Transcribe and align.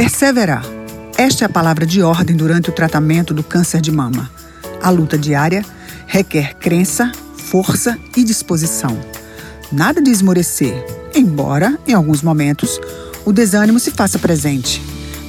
Perseverar. 0.00 0.64
Esta 1.18 1.44
é 1.44 1.46
a 1.46 1.50
palavra 1.50 1.84
de 1.84 2.02
ordem 2.02 2.34
durante 2.34 2.70
o 2.70 2.72
tratamento 2.72 3.34
do 3.34 3.42
câncer 3.42 3.82
de 3.82 3.92
mama. 3.92 4.30
A 4.82 4.88
luta 4.88 5.18
diária 5.18 5.62
requer 6.06 6.54
crença, 6.54 7.12
força 7.36 7.98
e 8.16 8.24
disposição. 8.24 8.98
Nada 9.70 10.00
de 10.00 10.10
esmorecer, 10.10 10.86
embora, 11.14 11.78
em 11.86 11.92
alguns 11.92 12.22
momentos, 12.22 12.80
o 13.26 13.30
desânimo 13.30 13.78
se 13.78 13.90
faça 13.90 14.18
presente. 14.18 14.82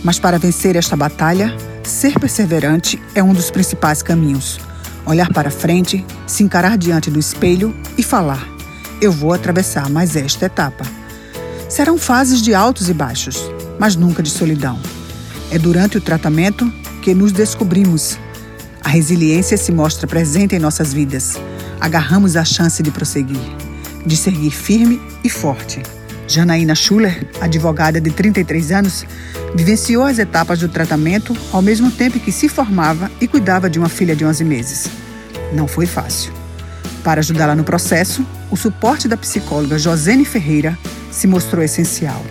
Mas 0.05 0.19
para 0.19 0.39
vencer 0.39 0.77
esta 0.77 0.95
batalha, 0.95 1.53
ser 1.83 2.17
perseverante 2.17 2.97
é 3.13 3.21
um 3.21 3.33
dos 3.33 3.51
principais 3.51 4.01
caminhos. 4.01 4.57
Olhar 5.05 5.33
para 5.33 5.51
frente, 5.51 6.05
se 6.25 6.43
encarar 6.43 6.77
diante 6.77 7.11
do 7.11 7.19
espelho 7.19 7.75
e 7.97 8.03
falar: 8.03 8.47
Eu 9.01 9.11
vou 9.11 9.33
atravessar 9.33 9.89
mais 9.89 10.15
esta 10.15 10.45
etapa. 10.45 10.85
Serão 11.67 11.97
fases 11.97 12.41
de 12.41 12.53
altos 12.53 12.87
e 12.87 12.93
baixos, 12.93 13.51
mas 13.81 13.95
nunca 13.95 14.21
de 14.21 14.29
solidão. 14.29 14.79
É 15.49 15.57
durante 15.57 15.97
o 15.97 16.01
tratamento 16.01 16.71
que 17.01 17.15
nos 17.15 17.31
descobrimos. 17.31 18.15
A 18.83 18.89
resiliência 18.89 19.57
se 19.57 19.71
mostra 19.71 20.05
presente 20.05 20.55
em 20.55 20.59
nossas 20.59 20.93
vidas. 20.93 21.35
Agarramos 21.79 22.35
a 22.35 22.45
chance 22.45 22.83
de 22.83 22.91
prosseguir, 22.91 23.41
de 24.05 24.15
seguir 24.15 24.51
firme 24.51 25.01
e 25.23 25.29
forte. 25.31 25.81
Janaína 26.27 26.75
Schuller, 26.75 27.27
advogada 27.41 27.99
de 27.99 28.11
33 28.11 28.71
anos, 28.71 29.03
vivenciou 29.55 30.05
as 30.05 30.19
etapas 30.19 30.59
do 30.59 30.69
tratamento 30.69 31.35
ao 31.51 31.63
mesmo 31.63 31.89
tempo 31.89 32.19
que 32.19 32.31
se 32.31 32.47
formava 32.47 33.09
e 33.19 33.27
cuidava 33.27 33.67
de 33.67 33.79
uma 33.79 33.89
filha 33.89 34.15
de 34.15 34.23
11 34.23 34.43
meses. 34.43 34.91
Não 35.53 35.67
foi 35.67 35.87
fácil. 35.87 36.31
Para 37.03 37.21
ajudá-la 37.21 37.55
no 37.55 37.63
processo, 37.63 38.23
o 38.51 38.55
suporte 38.55 39.07
da 39.07 39.17
psicóloga 39.17 39.79
Josene 39.79 40.23
Ferreira 40.23 40.77
se 41.09 41.25
mostrou 41.25 41.63
essencial. 41.63 42.23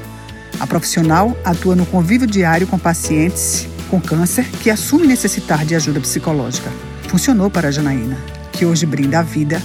A 0.60 0.66
profissional 0.66 1.34
atua 1.42 1.74
no 1.74 1.87
convívio 1.87 2.27
diário 2.27 2.66
com 2.66 2.78
pacientes 2.78 3.66
com 3.90 4.01
câncer 4.01 4.45
que 4.62 4.71
assumem 4.71 5.09
necessitar 5.09 5.65
de 5.65 5.74
ajuda 5.74 6.01
psicológica. 6.01 6.71
Funcionou 7.09 7.51
para 7.51 7.68
a 7.68 7.71
Janaína, 7.73 8.16
que 8.52 8.65
hoje 8.65 8.87
brinda 8.87 9.18
a 9.18 9.23
vida 9.23 9.60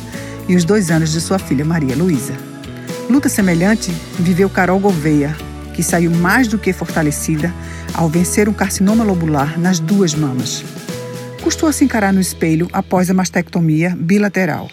e 0.47 0.55
os 0.55 0.63
dois 0.63 0.89
anos 0.89 1.11
de 1.11 1.21
sua 1.21 1.37
filha 1.37 1.63
Maria 1.63 1.95
Luísa. 1.95 2.33
Luta 3.07 3.29
semelhante 3.29 3.91
viveu 4.17 4.49
Carol 4.49 4.79
Gouveia, 4.79 5.35
que 5.73 5.83
saiu 5.83 6.09
mais 6.09 6.47
do 6.47 6.57
que 6.57 6.73
fortalecida 6.73 7.53
ao 7.93 8.09
vencer 8.09 8.49
um 8.49 8.53
carcinoma 8.53 9.03
lobular 9.03 9.59
nas 9.59 9.79
duas 9.79 10.15
mamas. 10.15 10.65
Custou 11.43 11.71
se 11.71 11.83
encarar 11.85 12.11
no 12.11 12.19
espelho 12.19 12.67
após 12.73 13.11
a 13.11 13.13
mastectomia 13.13 13.95
bilateral. 13.95 14.71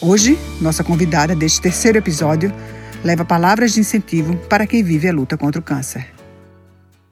Hoje, 0.00 0.38
nossa 0.60 0.82
convidada 0.82 1.34
deste 1.34 1.60
terceiro 1.60 1.98
episódio 1.98 2.50
leva 3.04 3.24
palavras 3.24 3.74
de 3.74 3.80
incentivo 3.80 4.36
para 4.48 4.66
quem 4.66 4.82
vive 4.82 5.08
a 5.08 5.12
luta 5.12 5.36
contra 5.36 5.60
o 5.60 5.64
câncer. 5.64 6.08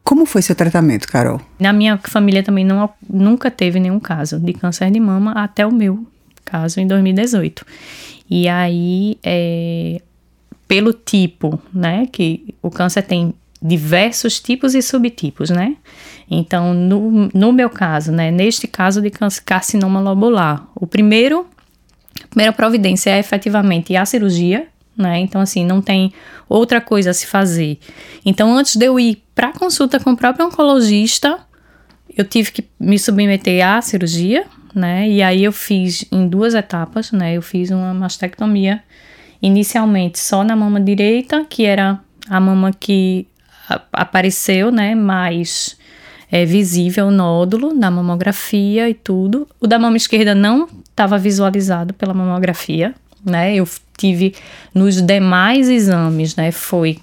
Como 0.03 0.27
foi 0.27 0.43
seu 0.43 0.57
tratamento, 0.57 1.07
Carol? 1.07 1.41
Na 1.61 1.73
minha 1.73 1.99
família 1.99 2.43
também 2.43 2.65
não, 2.65 2.91
nunca 3.09 3.51
teve 3.51 3.79
nenhum 3.79 4.01
caso 4.01 4.41
de 4.41 4.53
câncer 4.53 4.91
de 4.91 4.99
mama 4.99 5.33
até 5.33 5.67
o 5.67 5.73
meu 5.73 6.05
caso 6.45 6.81
em 6.81 6.87
2018. 6.87 7.65
E 8.29 8.49
aí, 8.49 9.19
é, 9.23 10.01
pelo 10.67 10.93
tipo, 10.93 11.61
né, 11.73 12.09
que 12.11 12.55
o 12.63 12.71
câncer 12.71 13.03
tem 13.03 13.35
diversos 13.61 14.41
tipos 14.41 14.75
e 14.75 14.83
subtipos, 14.83 15.51
né? 15.51 15.77
Então, 16.29 16.75
no, 16.75 17.31
no 17.33 17.53
meu 17.53 17.71
caso, 17.71 18.11
né, 18.11 18.31
neste 18.31 18.67
caso 18.67 19.01
de 19.01 19.11
carcinoma 19.45 20.01
lobular, 20.01 20.67
o 20.75 20.87
primeiro, 20.87 21.47
a 22.25 22.27
primeira 22.27 22.53
providência 22.53 23.11
é 23.11 23.19
efetivamente 23.19 23.95
a 23.95 24.05
cirurgia, 24.05 24.67
né? 24.97 25.21
Então, 25.21 25.41
assim, 25.41 25.65
não 25.65 25.81
tem 25.81 26.13
outra 26.49 26.81
coisa 26.81 27.11
a 27.11 27.15
se 27.15 27.27
fazer. 27.27 27.79
Então, 28.25 28.57
antes 28.57 28.77
de 28.77 28.85
eu 28.85 28.99
ir 28.99 29.23
para 29.35 29.53
consulta 29.53 29.99
com 29.99 30.11
o 30.11 30.17
próprio 30.17 30.47
oncologista, 30.47 31.39
eu 32.17 32.25
tive 32.25 32.53
que 32.53 32.65
me 32.79 32.99
submeter 32.99 33.67
à 33.67 33.81
cirurgia, 33.81 34.45
né? 34.75 35.09
E 35.09 35.23
aí 35.23 35.45
eu 35.45 35.53
fiz 35.53 36.05
em 36.13 36.29
duas 36.29 36.55
etapas, 36.55 37.13
né? 37.13 37.35
Eu 37.35 37.43
fiz 37.43 37.71
uma 37.71 37.95
mastectomia 37.95 38.83
inicialmente 39.41 40.19
só 40.19 40.45
na 40.45 40.55
mama 40.55 40.81
direita, 40.81 41.45
que 41.45 41.65
era 41.65 41.99
a 42.29 42.39
mama 42.39 42.73
que 42.73 43.27
apareceu, 43.93 44.71
né? 44.71 44.95
Mais 44.95 45.77
é, 46.31 46.45
visível 46.45 47.07
o 47.07 47.11
nódulo 47.11 47.75
na 47.75 47.91
mamografia 47.91 48.89
e 48.89 48.95
tudo. 48.95 49.47
O 49.61 49.67
da 49.67 49.79
mama 49.79 49.97
esquerda 49.97 50.35
não 50.35 50.69
estava 50.89 51.19
visualizado 51.19 51.93
pela 51.95 52.15
mamografia, 52.15 52.95
né? 53.25 53.55
Eu 53.55 53.69
tive 53.97 54.35
nos 54.75 55.01
demais 55.01 55.69
exames, 55.69 56.37
né? 56.37 56.51
Foi 56.51 56.99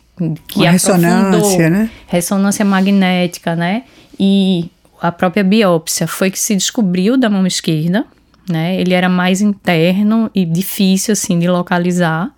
que 0.47 0.59
Uma 0.59 0.71
ressonância, 0.71 1.69
né? 1.69 1.89
Ressonância 2.07 2.65
magnética, 2.65 3.55
né? 3.55 3.83
E 4.19 4.69
a 5.01 5.11
própria 5.11 5.43
biópsia 5.43 6.07
foi 6.07 6.29
que 6.29 6.39
se 6.39 6.55
descobriu 6.55 7.17
da 7.17 7.29
mão 7.29 7.47
esquerda, 7.47 8.05
né? 8.49 8.79
Ele 8.79 8.93
era 8.93 9.07
mais 9.07 9.41
interno 9.41 10.29
e 10.35 10.45
difícil 10.45 11.13
assim 11.13 11.39
de 11.39 11.47
localizar. 11.47 12.29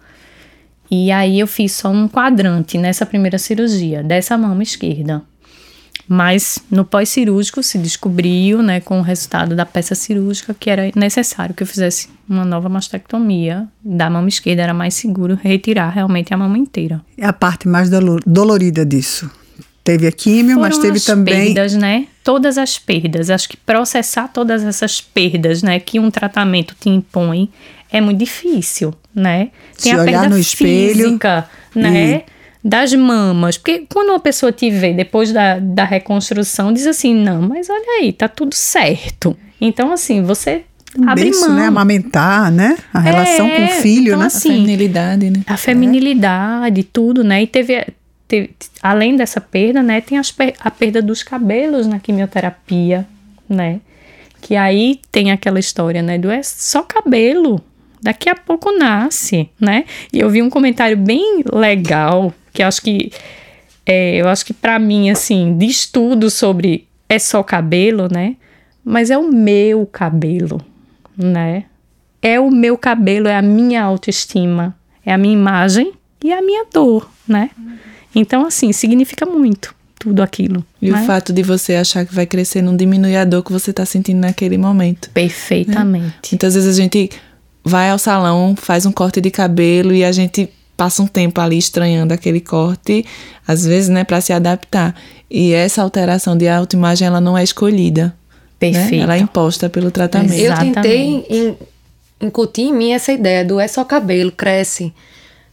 E 0.89 1.11
aí 1.11 1.39
eu 1.39 1.47
fiz 1.47 1.71
só 1.71 1.89
um 1.89 2.07
quadrante 2.07 2.77
nessa 2.77 3.05
primeira 3.05 3.37
cirurgia 3.37 4.03
dessa 4.03 4.37
mama 4.37 4.61
esquerda. 4.61 5.23
Mas 6.13 6.59
no 6.69 6.83
pós-cirúrgico 6.83 7.63
se 7.63 7.77
descobriu, 7.77 8.61
né, 8.61 8.81
com 8.81 8.99
o 8.99 9.01
resultado 9.01 9.55
da 9.55 9.65
peça 9.65 9.95
cirúrgica, 9.95 10.53
que 10.53 10.69
era 10.69 10.91
necessário 10.93 11.55
que 11.55 11.63
eu 11.63 11.67
fizesse 11.67 12.09
uma 12.27 12.43
nova 12.43 12.67
mastectomia 12.67 13.65
da 13.81 14.09
mama 14.09 14.27
esquerda, 14.27 14.61
era 14.61 14.73
mais 14.73 14.93
seguro 14.93 15.39
retirar 15.41 15.89
realmente 15.89 16.33
a 16.33 16.37
mama 16.37 16.57
inteira. 16.57 16.99
É 17.17 17.25
a 17.25 17.31
parte 17.31 17.65
mais 17.65 17.89
dolorida 18.25 18.85
disso. 18.85 19.31
Teve 19.85 20.05
a 20.05 20.11
químio, 20.11 20.55
Foram 20.55 20.61
mas 20.67 20.77
teve 20.79 20.97
as 20.97 21.05
também. 21.05 21.53
perdas, 21.53 21.75
né? 21.75 22.07
Todas 22.25 22.57
as 22.57 22.77
perdas. 22.77 23.29
Acho 23.29 23.47
que 23.47 23.55
processar 23.55 24.27
todas 24.27 24.65
essas 24.65 24.99
perdas, 24.99 25.63
né, 25.63 25.79
que 25.79 25.97
um 25.97 26.11
tratamento 26.11 26.75
te 26.77 26.89
impõe, 26.89 27.49
é 27.89 28.01
muito 28.01 28.19
difícil, 28.19 28.93
né? 29.15 29.49
Tem 29.81 29.91
Se 29.93 29.97
a 29.97 30.01
olhar 30.01 30.11
perda 30.23 30.29
no 30.29 30.37
espelho 30.37 31.05
física, 31.05 31.49
né? 31.73 32.23
Das 32.63 32.93
mamas. 32.93 33.57
Porque 33.57 33.85
quando 33.89 34.09
uma 34.09 34.19
pessoa 34.19 34.51
te 34.51 34.69
vê 34.69 34.93
depois 34.93 35.31
da, 35.31 35.59
da 35.59 35.83
reconstrução, 35.83 36.71
diz 36.73 36.85
assim: 36.87 37.13
não, 37.13 37.41
mas 37.41 37.69
olha 37.69 37.99
aí, 38.01 38.13
tá 38.13 38.27
tudo 38.27 38.53
certo. 38.55 39.35
Então, 39.59 39.91
assim, 39.91 40.23
você 40.23 40.63
abre 41.07 41.29
Isso, 41.29 41.47
mão. 41.47 41.55
né? 41.55 41.65
Amamentar, 41.67 42.51
né? 42.51 42.77
A 42.93 42.99
relação 42.99 43.47
É, 43.47 43.55
com 43.55 43.65
o 43.65 43.81
filho, 43.81 44.07
então, 44.09 44.19
né? 44.19 44.25
assim, 44.25 44.49
a 44.49 44.53
feminilidade, 44.53 45.29
né? 45.29 45.41
A 45.47 45.57
feminilidade, 45.57 46.83
tudo, 46.83 47.23
né? 47.23 47.43
E 47.43 47.47
teve, 47.47 47.85
teve- 48.27 48.51
além 48.81 49.15
dessa 49.15 49.39
perda, 49.39 49.81
né? 49.83 50.01
Tem 50.01 50.17
as 50.17 50.31
per- 50.31 50.55
a 50.59 50.69
perda 50.71 51.01
dos 51.01 51.23
cabelos 51.23 51.85
na 51.87 51.99
quimioterapia, 51.99 53.07
né? 53.47 53.79
Que 54.41 54.55
aí 54.55 54.99
tem 55.11 55.31
aquela 55.31 55.59
história, 55.59 56.01
né? 56.01 56.17
Do 56.17 56.31
é 56.31 56.41
só 56.43 56.81
cabelo. 56.83 57.61
Daqui 58.01 58.27
a 58.29 58.35
pouco 58.35 58.71
nasce, 58.75 59.47
né? 59.59 59.85
E 60.11 60.19
eu 60.19 60.27
vi 60.29 60.41
um 60.41 60.49
comentário 60.49 60.97
bem 60.97 61.43
legal, 61.53 62.33
que 62.53 62.63
acho 62.63 62.81
que 62.81 63.11
é, 63.85 64.15
eu 64.15 64.27
acho 64.27 64.45
que 64.45 64.53
para 64.53 64.77
mim, 64.79 65.09
assim, 65.09 65.57
de 65.57 65.65
estudo 65.65 66.29
sobre 66.29 66.87
é 67.09 67.19
só 67.19 67.43
cabelo, 67.43 68.07
né? 68.11 68.35
Mas 68.83 69.09
é 69.09 69.17
o 69.17 69.31
meu 69.31 69.85
cabelo, 69.85 70.61
né? 71.17 71.65
É 72.21 72.39
o 72.39 72.49
meu 72.49 72.77
cabelo, 72.77 73.27
é 73.27 73.35
a 73.35 73.41
minha 73.41 73.83
autoestima, 73.83 74.75
é 75.05 75.11
a 75.11 75.17
minha 75.17 75.33
imagem 75.33 75.93
e 76.23 76.31
a 76.31 76.41
minha 76.41 76.65
dor, 76.71 77.11
né? 77.27 77.49
Então, 78.13 78.45
assim, 78.45 78.71
significa 78.71 79.25
muito 79.25 79.73
tudo 79.99 80.21
aquilo. 80.23 80.65
E 80.81 80.89
né? 80.89 81.01
o 81.01 81.05
fato 81.05 81.31
de 81.31 81.43
você 81.43 81.75
achar 81.75 82.05
que 82.05 82.13
vai 82.13 82.25
crescer 82.25 82.61
não 82.61 82.75
diminui 82.75 83.15
a 83.15 83.23
dor 83.23 83.43
que 83.43 83.51
você 83.51 83.71
tá 83.71 83.85
sentindo 83.85 84.19
naquele 84.19 84.57
momento. 84.57 85.09
Perfeitamente. 85.11 86.31
Muitas 86.31 86.55
vezes 86.55 86.69
a 86.75 86.81
gente 86.81 87.09
vai 87.63 87.89
ao 87.91 87.99
salão, 87.99 88.55
faz 88.55 88.85
um 88.85 88.91
corte 88.91 89.21
de 89.21 89.29
cabelo 89.29 89.93
e 89.93 90.03
a 90.03 90.11
gente 90.11 90.49
passa 90.81 91.03
um 91.03 91.05
tempo 91.05 91.39
ali 91.39 91.59
estranhando 91.59 92.11
aquele 92.11 92.41
corte, 92.41 93.05
às 93.47 93.63
vezes, 93.63 93.87
né, 93.87 94.03
para 94.03 94.19
se 94.19 94.33
adaptar. 94.33 94.95
E 95.29 95.53
essa 95.53 95.79
alteração 95.83 96.35
de 96.35 96.47
autoimagem, 96.47 97.07
ela 97.07 97.21
não 97.21 97.37
é 97.37 97.43
escolhida. 97.43 98.05
Né? 98.05 98.13
Perfeito. 98.57 99.03
Ela 99.03 99.15
é 99.15 99.19
imposta 99.19 99.69
pelo 99.69 99.91
tratamento. 99.91 100.33
Exato. 100.33 100.65
Eu 100.65 100.73
tentei 100.73 101.17
Exatamente. 101.19 101.59
in- 102.19 102.25
incutir 102.25 102.65
em 102.65 102.73
mim 102.73 102.93
essa 102.93 103.11
ideia 103.11 103.45
do 103.45 103.59
é 103.59 103.67
só 103.67 103.83
cabelo, 103.85 104.31
cresce. 104.31 104.91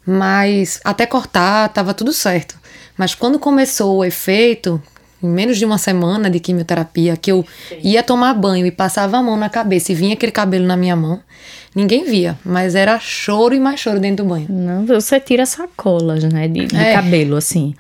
Mas 0.07 0.81
até 0.83 1.05
cortar 1.05 1.69
tava 1.75 1.93
tudo 1.93 2.11
certo. 2.15 2.57
Mas 2.97 3.15
quando 3.15 3.39
começou 3.39 3.99
o 3.99 4.05
efeito, 4.07 4.83
menos 5.23 5.57
de 5.59 5.65
uma 5.65 5.79
semana 5.79 6.31
de 6.31 6.39
quimioterapia, 6.41 7.17
que 7.17 7.31
eu 7.33 7.45
ia 7.83 8.03
tomar 8.03 8.35
banho 8.35 8.65
e 8.67 8.71
passava 8.71 9.17
a 9.19 9.23
mão 9.23 9.37
na 9.37 9.49
cabeça 9.49 9.93
e 9.93 9.95
vinha 9.95 10.15
aquele 10.15 10.33
cabelo 10.33 10.67
na 10.67 10.77
minha 10.77 10.95
mão, 10.97 11.21
ninguém 11.75 12.05
via. 12.05 12.39
Mas 12.45 12.75
era 12.75 12.99
choro 13.01 13.55
e 13.55 13.61
mais 13.61 13.81
choro 13.81 13.99
dentro 14.01 14.25
do 14.25 14.29
banho. 14.31 14.47
Não, 14.49 14.87
você 14.87 15.19
tira 15.21 15.45
sacolas, 15.47 16.25
né, 16.25 16.47
de, 16.49 16.67
de 16.67 16.77
É. 16.77 16.93
cabelo, 16.95 17.37
assim. 17.37 17.75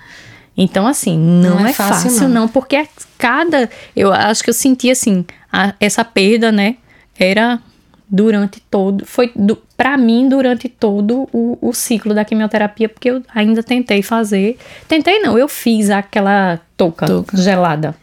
Então, 0.57 0.87
assim, 0.89 1.17
não, 1.17 1.51
Não 1.61 1.67
é, 1.67 1.71
é 1.71 1.73
fácil, 1.73 2.11
fácil, 2.11 2.29
não. 2.29 2.41
não. 2.43 2.49
porque 2.49 2.75
a 2.77 2.87
cada. 3.17 3.71
Eu 3.95 4.13
acho 4.13 4.43
que 4.43 4.51
eu 4.51 4.55
senti, 4.55 4.91
assim, 4.91 5.25
a- 5.53 5.73
essa 5.79 6.05
perda, 6.05 6.51
né, 6.51 6.75
era 7.19 7.61
durante 8.11 8.61
todo, 8.71 9.05
foi 9.05 9.33
para 9.77 9.97
mim 9.99 10.29
durante 10.29 10.69
todo 10.69 11.29
o, 11.33 11.59
o, 11.61 11.73
ciclo 11.75 12.15
da 12.15 12.25
quimioterapia, 12.25 12.89
porque 12.89 13.11
eu 13.11 13.23
ainda 13.35 13.63
tentei 13.63 14.03
fazer, 14.03 14.57
tentei 14.89 15.21
não, 15.21 15.39
eu 15.39 15.47
fiz 15.47 15.91
aquela 15.91 16.59
touca, 16.77 17.07
touca. 17.07 17.37
gelada, 17.37 17.95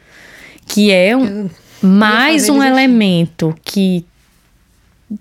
que 0.68 0.92
é 0.92 1.18
um, 1.18 1.50
mais 1.82 2.50
um 2.50 2.62
elemento 2.62 3.56
que 3.64 4.06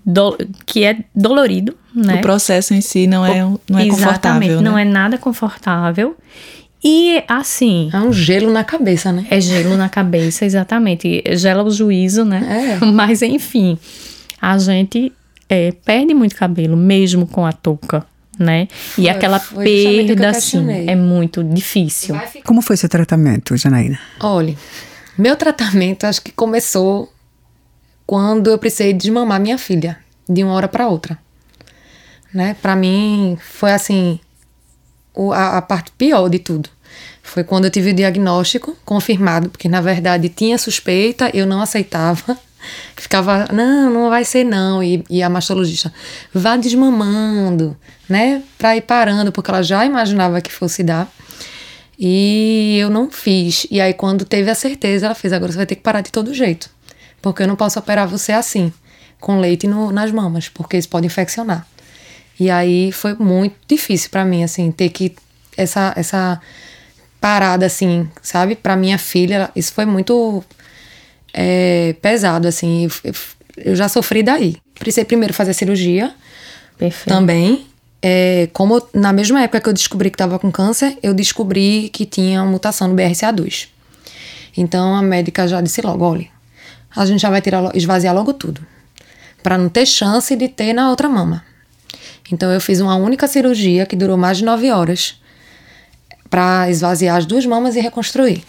do, 0.05 0.37
que 0.65 0.83
é 0.83 0.97
dolorido, 1.15 1.75
né? 1.93 2.15
O 2.15 2.21
processo 2.21 2.73
em 2.73 2.81
si 2.81 3.07
não 3.07 3.25
é, 3.25 3.39
não 3.69 3.79
é 3.79 3.87
confortável, 3.87 4.57
né? 4.57 4.61
não 4.61 4.77
é 4.77 4.85
nada 4.85 5.17
confortável. 5.17 6.15
E 6.83 7.23
assim. 7.27 7.89
É 7.91 7.97
um 7.97 8.13
gelo 8.13 8.51
na 8.51 8.63
cabeça, 8.63 9.11
né? 9.11 9.25
É 9.31 9.41
gelo 9.41 9.75
na 9.75 9.89
cabeça, 9.89 10.45
exatamente. 10.45 11.23
Gela 11.31 11.63
o 11.63 11.71
juízo, 11.71 12.23
né? 12.23 12.77
É. 12.79 12.85
Mas 12.85 13.23
enfim, 13.23 13.79
a 14.45 14.59
gente 14.59 15.11
é, 15.49 15.71
perde 15.71 16.13
muito 16.13 16.35
cabelo, 16.35 16.77
mesmo 16.77 17.25
com 17.25 17.47
a 17.47 17.51
touca. 17.51 18.05
Né? 18.37 18.67
E 18.91 19.03
foi, 19.03 19.09
aquela 19.09 19.39
foi 19.39 19.63
perda, 19.63 20.29
assim, 20.29 20.69
é 20.87 20.95
muito 20.95 21.43
difícil. 21.43 22.15
Como 22.43 22.61
foi 22.61 22.77
seu 22.77 22.89
tratamento, 22.89 23.55
Janaína? 23.55 23.97
Olha, 24.19 24.53
meu 25.17 25.35
tratamento 25.35 26.03
acho 26.03 26.21
que 26.21 26.31
começou 26.33 27.11
quando 28.05 28.51
eu 28.51 28.59
precisei 28.59 28.93
desmamar 28.93 29.39
minha 29.39 29.57
filha, 29.57 29.97
de 30.29 30.43
uma 30.43 30.53
hora 30.53 30.67
para 30.67 30.87
outra. 30.87 31.17
Né? 32.33 32.55
Para 32.61 32.75
mim, 32.75 33.37
foi 33.41 33.71
assim, 33.71 34.19
o, 35.13 35.31
a, 35.31 35.57
a 35.57 35.61
parte 35.61 35.91
pior 35.97 36.29
de 36.29 36.37
tudo. 36.39 36.69
Foi 37.23 37.43
quando 37.43 37.65
eu 37.65 37.71
tive 37.71 37.91
o 37.91 37.93
diagnóstico 37.95 38.77
confirmado, 38.85 39.49
porque 39.49 39.69
na 39.69 39.81
verdade 39.81 40.29
tinha 40.29 40.57
suspeita, 40.57 41.31
eu 41.33 41.47
não 41.47 41.61
aceitava. 41.61 42.37
Ficava, 42.95 43.47
não, 43.51 43.89
não 43.89 44.09
vai 44.09 44.23
ser 44.25 44.43
não. 44.43 44.83
E, 44.83 45.03
e 45.09 45.21
a 45.21 45.29
mastologista, 45.29 45.93
vá 46.33 46.55
desmamando, 46.55 47.75
né? 48.09 48.41
Pra 48.57 48.75
ir 48.75 48.81
parando, 48.81 49.31
porque 49.31 49.49
ela 49.49 49.63
já 49.63 49.85
imaginava 49.85 50.41
que 50.41 50.51
fosse 50.51 50.83
dar. 50.83 51.09
E 51.97 52.77
eu 52.79 52.89
não 52.89 53.09
fiz. 53.09 53.65
E 53.71 53.79
aí, 53.79 53.93
quando 53.93 54.25
teve 54.25 54.49
a 54.49 54.55
certeza, 54.55 55.05
ela 55.05 55.15
fez: 55.15 55.33
agora 55.33 55.51
você 55.51 55.57
vai 55.57 55.65
ter 55.65 55.75
que 55.75 55.81
parar 55.81 56.01
de 56.01 56.11
todo 56.11 56.33
jeito. 56.33 56.69
Porque 57.21 57.43
eu 57.43 57.47
não 57.47 57.55
posso 57.55 57.79
operar 57.79 58.07
você 58.07 58.31
assim, 58.31 58.71
com 59.19 59.39
leite 59.39 59.67
no, 59.67 59.91
nas 59.91 60.11
mamas, 60.11 60.49
porque 60.49 60.77
isso 60.77 60.89
pode 60.89 61.07
infeccionar. 61.07 61.65
E 62.39 62.49
aí 62.49 62.91
foi 62.91 63.15
muito 63.15 63.55
difícil 63.67 64.09
para 64.09 64.25
mim, 64.25 64.43
assim, 64.43 64.71
ter 64.71 64.89
que. 64.89 65.15
Essa, 65.57 65.93
essa 65.95 66.41
parada, 67.21 67.65
assim, 67.65 68.09
sabe? 68.21 68.55
Para 68.55 68.75
minha 68.75 68.97
filha, 68.97 69.49
isso 69.55 69.73
foi 69.73 69.85
muito 69.85 70.43
é, 71.37 71.93
pesado, 72.01 72.47
assim. 72.47 72.87
Eu, 73.03 73.13
eu, 73.57 73.75
já 73.75 73.89
sofri 73.89 74.23
daí. 74.23 74.55
Precisei 74.73 75.03
primeiro 75.03 75.33
fazer 75.33 75.53
cirurgia. 75.53 76.13
Perfeito. 76.77 77.13
Também. 77.13 77.67
É, 78.01 78.47
como 78.53 78.81
na 78.93 79.11
mesma 79.11 79.41
época 79.41 79.59
que 79.59 79.67
eu 79.67 79.73
descobri 79.73 80.09
que 80.09 80.15
estava 80.15 80.39
com 80.39 80.49
câncer, 80.49 80.97
eu 81.03 81.13
descobri 81.13 81.89
que 81.91 82.05
tinha 82.05 82.45
mutação 82.45 82.87
no 82.87 82.95
BRCA2. 82.95 83.67
Então 84.55 84.95
a 84.95 85.01
médica 85.01 85.45
já 85.47 85.59
disse 85.59 85.81
logo: 85.81 86.05
olha, 86.05 86.27
a 86.95 87.05
gente 87.05 87.19
já 87.19 87.29
vai 87.29 87.41
tirar, 87.41 87.75
esvaziar 87.75 88.15
logo 88.15 88.31
tudo, 88.33 88.65
para 89.43 89.57
não 89.57 89.67
ter 89.67 89.85
chance 89.85 90.33
de 90.35 90.47
ter 90.47 90.71
na 90.71 90.89
outra 90.89 91.09
mama. 91.09 91.43
Então 92.31 92.49
eu 92.51 92.61
fiz 92.61 92.79
uma 92.79 92.95
única 92.95 93.27
cirurgia 93.27 93.85
que 93.85 93.95
durou 93.95 94.17
mais 94.17 94.37
de 94.37 94.45
nove 94.45 94.71
horas 94.71 95.19
para 96.29 96.69
esvaziar 96.69 97.17
as 97.17 97.25
duas 97.25 97.45
mamas 97.45 97.75
e 97.75 97.81
reconstruir. 97.81 98.43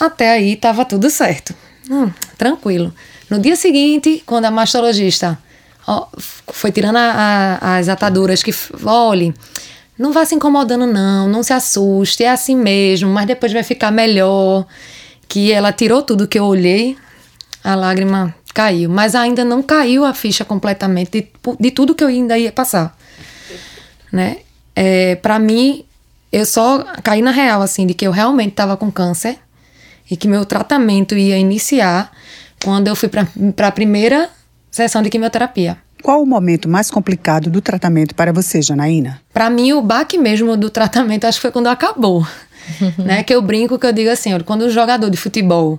Até 0.00 0.30
aí 0.30 0.54
estava 0.54 0.82
tudo 0.86 1.10
certo, 1.10 1.54
hum, 1.90 2.10
tranquilo. 2.38 2.90
No 3.28 3.38
dia 3.38 3.54
seguinte, 3.54 4.22
quando 4.24 4.46
a 4.46 4.50
mastologista 4.50 5.38
ó, 5.86 6.06
foi 6.48 6.72
tirando 6.72 6.96
a, 6.96 7.58
a, 7.60 7.76
as 7.76 7.88
ataduras, 7.90 8.42
que 8.42 8.50
olhe, 8.82 9.34
não 9.98 10.10
vá 10.10 10.24
se 10.24 10.34
incomodando 10.34 10.86
não, 10.86 11.28
não 11.28 11.42
se 11.42 11.52
assuste, 11.52 12.24
é 12.24 12.30
assim 12.30 12.56
mesmo, 12.56 13.10
mas 13.10 13.26
depois 13.26 13.52
vai 13.52 13.62
ficar 13.62 13.90
melhor. 13.90 14.66
Que 15.28 15.52
ela 15.52 15.70
tirou 15.70 16.02
tudo 16.02 16.26
que 16.26 16.38
eu 16.38 16.44
olhei, 16.44 16.96
a 17.62 17.74
lágrima 17.74 18.34
caiu, 18.54 18.88
mas 18.88 19.14
ainda 19.14 19.44
não 19.44 19.62
caiu 19.62 20.04
a 20.04 20.14
ficha 20.14 20.44
completamente 20.44 21.10
de, 21.10 21.28
de 21.60 21.70
tudo 21.70 21.94
que 21.94 22.02
eu 22.02 22.08
ainda 22.08 22.38
ia 22.38 22.50
passar, 22.50 22.96
né? 24.10 24.38
É, 24.74 25.16
para 25.16 25.38
mim, 25.38 25.84
eu 26.32 26.46
só 26.46 26.84
caí 27.02 27.20
na 27.20 27.30
real, 27.30 27.60
assim, 27.60 27.86
de 27.86 27.92
que 27.92 28.06
eu 28.06 28.10
realmente 28.10 28.52
estava 28.52 28.76
com 28.76 28.90
câncer 28.90 29.38
e 30.10 30.16
que 30.16 30.26
meu 30.26 30.44
tratamento 30.44 31.16
ia 31.16 31.38
iniciar 31.38 32.10
quando 32.62 32.88
eu 32.88 32.96
fui 32.96 33.08
para 33.08 33.68
a 33.68 33.72
primeira 33.72 34.28
sessão 34.70 35.02
de 35.02 35.10
quimioterapia. 35.10 35.78
Qual 36.02 36.22
o 36.22 36.26
momento 36.26 36.68
mais 36.68 36.90
complicado 36.90 37.50
do 37.50 37.60
tratamento 37.60 38.14
para 38.14 38.32
você, 38.32 38.62
Janaína? 38.62 39.20
Para 39.32 39.50
mim, 39.50 39.72
o 39.72 39.82
baque 39.82 40.18
mesmo 40.18 40.56
do 40.56 40.70
tratamento 40.70 41.26
acho 41.26 41.38
que 41.38 41.42
foi 41.42 41.52
quando 41.52 41.66
acabou. 41.66 42.26
né? 42.98 43.22
Que 43.22 43.34
eu 43.34 43.42
brinco 43.42 43.78
que 43.78 43.86
eu 43.86 43.92
digo 43.92 44.10
assim, 44.10 44.38
quando 44.40 44.62
o 44.62 44.70
jogador 44.70 45.10
de 45.10 45.16
futebol 45.16 45.78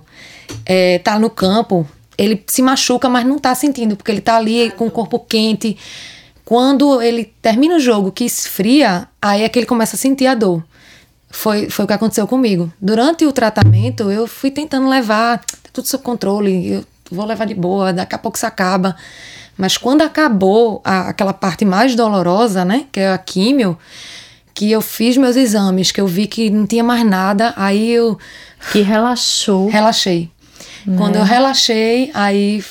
é, 0.64 0.98
tá 0.98 1.18
no 1.18 1.28
campo, 1.28 1.86
ele 2.16 2.42
se 2.46 2.62
machuca, 2.62 3.08
mas 3.08 3.26
não 3.26 3.38
tá 3.38 3.54
sentindo, 3.54 3.96
porque 3.96 4.10
ele 4.10 4.20
tá 4.20 4.36
ali 4.36 4.70
com 4.76 4.86
o 4.86 4.90
corpo 4.90 5.18
quente, 5.18 5.76
quando 6.44 7.00
ele 7.00 7.32
termina 7.40 7.76
o 7.76 7.80
jogo 7.80 8.12
que 8.12 8.24
esfria, 8.24 9.08
aí 9.20 9.42
é 9.42 9.48
que 9.48 9.58
ele 9.58 9.66
começa 9.66 9.96
a 9.96 9.98
sentir 9.98 10.26
a 10.26 10.34
dor. 10.34 10.62
Foi, 11.32 11.70
foi 11.70 11.86
o 11.86 11.88
que 11.88 11.94
aconteceu 11.94 12.26
comigo. 12.26 12.70
Durante 12.80 13.24
o 13.24 13.32
tratamento, 13.32 14.10
eu 14.10 14.26
fui 14.26 14.50
tentando 14.50 14.86
levar 14.86 15.40
tudo 15.72 15.88
sob 15.88 16.04
controle, 16.04 16.72
eu 16.72 16.84
vou 17.10 17.24
levar 17.24 17.46
de 17.46 17.54
boa, 17.54 17.92
daqui 17.92 18.14
a 18.14 18.18
pouco 18.18 18.36
isso 18.36 18.46
acaba. 18.46 18.94
Mas 19.56 19.78
quando 19.78 20.02
acabou 20.02 20.82
a, 20.84 21.08
aquela 21.08 21.32
parte 21.32 21.64
mais 21.64 21.94
dolorosa, 21.96 22.64
né, 22.66 22.84
que 22.92 23.00
é 23.00 23.10
a 23.10 23.18
químio, 23.18 23.78
que 24.54 24.70
eu 24.70 24.82
fiz 24.82 25.16
meus 25.16 25.34
exames, 25.34 25.90
que 25.90 26.00
eu 26.00 26.06
vi 26.06 26.26
que 26.26 26.50
não 26.50 26.66
tinha 26.66 26.84
mais 26.84 27.04
nada, 27.04 27.54
aí 27.56 27.90
eu. 27.90 28.18
Que 28.70 28.82
relaxou. 28.82 29.68
Relaxei. 29.68 30.30
Né? 30.86 30.96
Quando 30.98 31.16
eu 31.16 31.24
relaxei, 31.24 32.10
aí. 32.12 32.62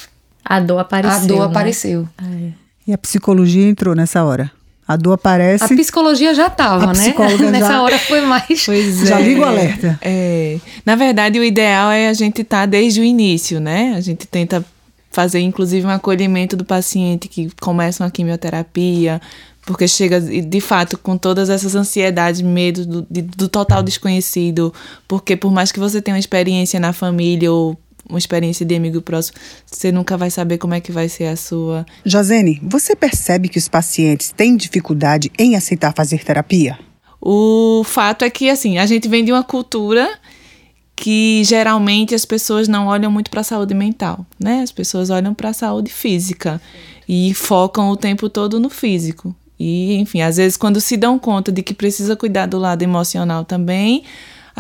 A 0.45 0.59
dor 0.59 0.79
apareceu. 0.79 1.17
A 1.17 1.27
dor 1.27 1.39
né? 1.39 1.45
apareceu. 1.45 2.09
É. 2.21 2.51
E 2.87 2.93
a 2.93 2.97
psicologia 2.97 3.67
entrou 3.67 3.95
nessa 3.95 4.23
hora. 4.23 4.51
A 4.91 4.97
dor 4.97 5.13
aparece. 5.13 5.63
A 5.63 5.67
psicologia 5.67 6.33
já 6.33 6.47
estava, 6.47 6.88
né? 6.88 7.13
Nessa 7.49 7.67
já... 7.67 7.81
hora 7.81 7.97
foi 7.97 8.21
mais. 8.21 8.65
Pois 8.65 9.07
já 9.07 9.19
é, 9.19 9.23
liga 9.23 9.41
o 9.41 9.45
alerta. 9.45 9.99
É. 10.01 10.57
Na 10.85 10.95
verdade, 10.95 11.39
o 11.39 11.43
ideal 11.43 11.91
é 11.91 12.09
a 12.09 12.13
gente 12.13 12.41
estar 12.41 12.61
tá 12.61 12.65
desde 12.65 12.99
o 12.99 13.03
início, 13.03 13.61
né? 13.61 13.93
A 13.95 14.01
gente 14.01 14.27
tenta 14.27 14.65
fazer, 15.09 15.39
inclusive, 15.39 15.85
um 15.85 15.89
acolhimento 15.89 16.57
do 16.57 16.65
paciente 16.65 17.27
que 17.27 17.49
começa 17.61 18.03
uma 18.03 18.11
quimioterapia, 18.11 19.21
porque 19.65 19.88
chega, 19.88 20.19
de 20.19 20.61
fato, 20.61 20.97
com 20.97 21.17
todas 21.17 21.49
essas 21.49 21.73
ansiedades, 21.73 22.41
medo 22.41 22.85
do, 22.85 23.07
do 23.09 23.47
total 23.47 23.83
desconhecido, 23.83 24.73
porque 25.07 25.35
por 25.35 25.51
mais 25.51 25.71
que 25.71 25.80
você 25.80 26.01
tenha 26.01 26.16
uma 26.16 26.19
experiência 26.19 26.80
na 26.80 26.92
família 26.92 27.51
ou 27.51 27.77
uma 28.11 28.19
experiência 28.19 28.65
de 28.65 28.75
amigo 28.75 29.01
próximo, 29.01 29.37
você 29.65 29.91
nunca 29.91 30.15
vai 30.18 30.30
saber 30.30 30.57
como 30.57 30.73
é 30.73 30.80
que 30.80 30.91
vai 30.91 31.09
ser 31.09 31.25
a 31.25 31.35
sua. 31.35 31.85
Josene, 32.06 32.61
você 32.63 32.95
percebe 32.95 33.49
que 33.49 33.57
os 33.57 33.68
pacientes 33.68 34.31
têm 34.31 34.56
dificuldade 34.56 35.31
em 35.39 35.56
aceitar 35.56 35.94
fazer 35.95 36.23
terapia? 36.23 36.77
O 37.19 37.83
fato 37.83 38.25
é 38.25 38.30
que, 38.30 38.49
assim, 38.49 38.77
a 38.77 38.85
gente 38.85 39.07
vem 39.07 39.23
de 39.23 39.31
uma 39.31 39.44
cultura 39.44 40.09
que 40.95 41.44
geralmente 41.44 42.13
as 42.13 42.25
pessoas 42.25 42.68
não 42.68 42.87
olham 42.87 43.11
muito 43.11 43.31
para 43.31 43.41
a 43.41 43.44
saúde 43.44 43.73
mental, 43.73 44.25
né? 44.39 44.61
As 44.61 44.71
pessoas 44.71 45.09
olham 45.09 45.33
para 45.33 45.49
a 45.49 45.53
saúde 45.53 45.91
física 45.91 46.61
e 47.09 47.33
focam 47.33 47.89
o 47.89 47.97
tempo 47.97 48.30
todo 48.30 48.59
no 48.59 48.69
físico. 48.69 49.35
E, 49.59 49.95
enfim, 49.95 50.21
às 50.21 50.37
vezes 50.37 50.57
quando 50.57 50.81
se 50.81 50.97
dão 50.97 51.18
conta 51.19 51.51
de 51.51 51.61
que 51.61 51.73
precisa 51.73 52.15
cuidar 52.15 52.45
do 52.47 52.57
lado 52.57 52.81
emocional 52.83 53.45
também, 53.45 54.03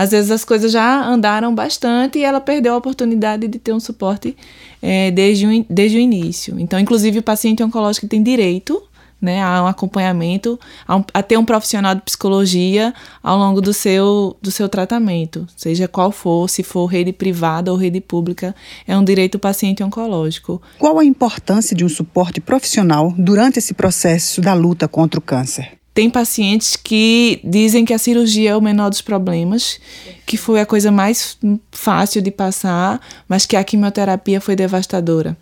às 0.01 0.09
vezes 0.09 0.31
as 0.31 0.43
coisas 0.43 0.71
já 0.71 1.05
andaram 1.05 1.53
bastante 1.53 2.17
e 2.17 2.23
ela 2.23 2.41
perdeu 2.41 2.73
a 2.73 2.77
oportunidade 2.77 3.47
de 3.47 3.59
ter 3.59 3.71
um 3.71 3.79
suporte 3.79 4.35
é, 4.81 5.11
desde, 5.11 5.45
o, 5.45 5.65
desde 5.69 5.97
o 5.97 5.99
início. 5.99 6.59
Então, 6.59 6.79
inclusive, 6.79 7.19
o 7.19 7.23
paciente 7.23 7.61
oncológico 7.61 8.07
tem 8.07 8.23
direito 8.23 8.81
né, 9.21 9.43
a 9.43 9.61
um 9.61 9.67
acompanhamento, 9.67 10.59
a, 10.87 10.97
um, 10.97 11.03
a, 11.13 11.21
ter 11.21 11.37
um 11.37 11.45
profissional 11.45 11.93
de 11.93 12.01
psicologia 12.01 12.91
ao 13.21 13.37
longo 13.37 13.61
do 13.61 13.71
seu, 13.75 14.35
do 14.41 14.49
seu 14.49 14.67
tratamento, 14.67 15.45
seja 15.55 15.87
qual 15.87 16.11
for, 16.11 16.49
se 16.49 16.63
for 16.63 16.87
rede 16.87 17.13
privada 17.13 17.71
ou 17.71 17.77
rede 17.77 18.01
pública, 18.01 18.55
é 18.87 18.97
um 18.97 19.03
direito 19.03 19.33
do 19.33 19.39
paciente 19.39 19.83
oncológico. 19.83 20.59
Qual 20.79 20.97
a 20.97 21.05
importância 21.05 21.75
de 21.75 21.85
um 21.85 21.89
suporte 21.89 22.41
profissional 22.41 23.13
durante 23.15 23.59
esse 23.59 23.75
processo 23.75 24.41
da 24.41 24.55
luta 24.55 24.87
contra 24.87 25.19
o 25.19 25.21
câncer? 25.21 25.80
Tem 25.93 26.09
pacientes 26.09 26.77
que 26.77 27.41
dizem 27.43 27.83
que 27.83 27.93
a 27.93 27.97
cirurgia 27.97 28.51
é 28.51 28.55
o 28.55 28.61
menor 28.61 28.89
dos 28.89 29.01
problemas, 29.01 29.79
que 30.25 30.37
foi 30.37 30.61
a 30.61 30.65
coisa 30.65 30.89
mais 30.89 31.37
fácil 31.71 32.21
de 32.21 32.31
passar, 32.31 33.01
mas 33.27 33.45
que 33.45 33.57
a 33.57 33.63
quimioterapia 33.63 34.39
foi 34.39 34.55
devastadora. 34.55 35.35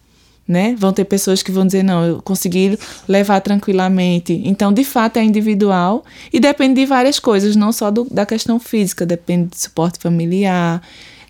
Né? 0.48 0.76
Vão 0.80 0.92
ter 0.92 1.06
pessoas 1.06 1.44
que 1.44 1.52
vão 1.52 1.68
dizer, 1.68 1.84
não, 1.84 2.04
eu 2.04 2.22
consegui 2.24 2.80
levar 3.08 3.40
tranquilamente. 3.42 4.42
Então, 4.44 4.74
de 4.74 4.84
fato, 4.84 5.18
é 5.18 5.24
individual 5.24 6.04
e 6.34 6.40
depende 6.40 6.82
de 6.82 6.88
várias 6.88 7.20
coisas, 7.20 7.56
não 7.56 7.72
só 7.72 7.92
do, 7.92 8.06
da 8.06 8.26
questão 8.26 8.60
física, 8.60 9.06
depende 9.06 9.50
de 9.52 9.62
suporte 9.62 10.00
familiar, 10.00 10.82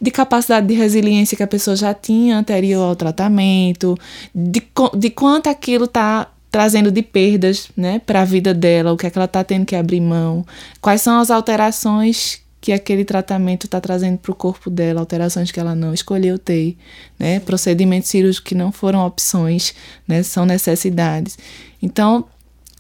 de 0.01 0.09
capacidade 0.09 0.67
de 0.67 0.73
resiliência 0.73 1.35
que 1.35 1.43
a 1.43 1.47
pessoa 1.47 1.75
já 1.75 1.93
tinha 1.93 2.37
anterior 2.37 2.83
ao 2.83 2.95
tratamento, 2.95 3.97
de, 4.33 4.63
de 4.97 5.09
quanto 5.09 5.49
aquilo 5.49 5.83
está 5.83 6.29
trazendo 6.51 6.91
de 6.91 7.01
perdas 7.01 7.69
né, 7.77 7.99
para 7.99 8.21
a 8.21 8.25
vida 8.25 8.53
dela, 8.53 8.91
o 8.91 8.97
que 8.97 9.05
é 9.05 9.09
que 9.09 9.17
ela 9.17 9.25
está 9.25 9.43
tendo 9.43 9.65
que 9.65 9.75
abrir 9.75 10.01
mão, 10.01 10.45
quais 10.81 11.01
são 11.01 11.19
as 11.19 11.29
alterações 11.29 12.41
que 12.61 12.73
aquele 12.73 13.05
tratamento 13.05 13.65
está 13.65 13.79
trazendo 13.79 14.17
para 14.17 14.31
o 14.31 14.35
corpo 14.35 14.69
dela, 14.69 14.99
alterações 14.99 15.51
que 15.51 15.59
ela 15.59 15.73
não 15.73 15.93
escolheu 15.93 16.37
ter, 16.37 16.75
né, 17.17 17.39
procedimentos 17.39 18.09
cirúrgicos 18.09 18.49
que 18.49 18.55
não 18.55 18.71
foram 18.71 19.05
opções, 19.05 19.73
né, 20.07 20.23
são 20.23 20.45
necessidades. 20.45 21.37
Então, 21.81 22.25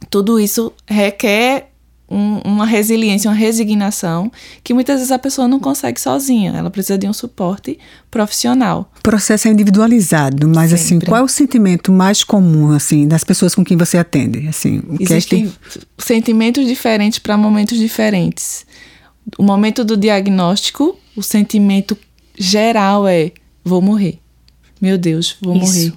tudo 0.09 0.39
isso 0.39 0.73
requer 0.87 1.68
um, 2.09 2.39
uma 2.43 2.65
resiliência, 2.65 3.29
uma 3.29 3.35
resignação 3.35 4.31
que 4.63 4.73
muitas 4.73 4.97
vezes 4.97 5.11
a 5.11 5.19
pessoa 5.19 5.47
não 5.47 5.59
consegue 5.59 5.99
sozinha. 5.99 6.53
Ela 6.55 6.69
precisa 6.69 6.97
de 6.97 7.07
um 7.07 7.13
suporte 7.13 7.77
profissional. 8.09 8.91
O 8.99 9.01
processo 9.01 9.47
é 9.47 9.51
individualizado, 9.51 10.47
mas 10.47 10.73
assim, 10.73 10.83
Sempre. 10.83 11.05
assim, 11.05 11.11
qual 11.11 11.21
é 11.21 11.23
o 11.23 11.27
sentimento 11.27 11.91
mais 11.91 12.23
comum 12.23 12.71
assim 12.71 13.07
das 13.07 13.23
pessoas 13.23 13.53
com 13.53 13.63
quem 13.63 13.77
você 13.77 13.97
atende? 13.97 14.47
Assim, 14.47 14.79
o 14.79 14.97
Existem 14.99 15.45
é 15.45 15.79
sentimentos 15.97 16.65
diferentes 16.65 17.19
para 17.19 17.37
momentos 17.37 17.77
diferentes. 17.77 18.65
O 19.37 19.43
momento 19.43 19.83
do 19.83 19.95
diagnóstico, 19.95 20.97
o 21.15 21.21
sentimento 21.21 21.95
geral 22.37 23.07
é 23.07 23.31
vou 23.63 23.81
morrer. 23.81 24.19
Meu 24.81 24.97
Deus, 24.97 25.37
vou 25.41 25.55
Isso. 25.57 25.65
morrer. 25.65 25.93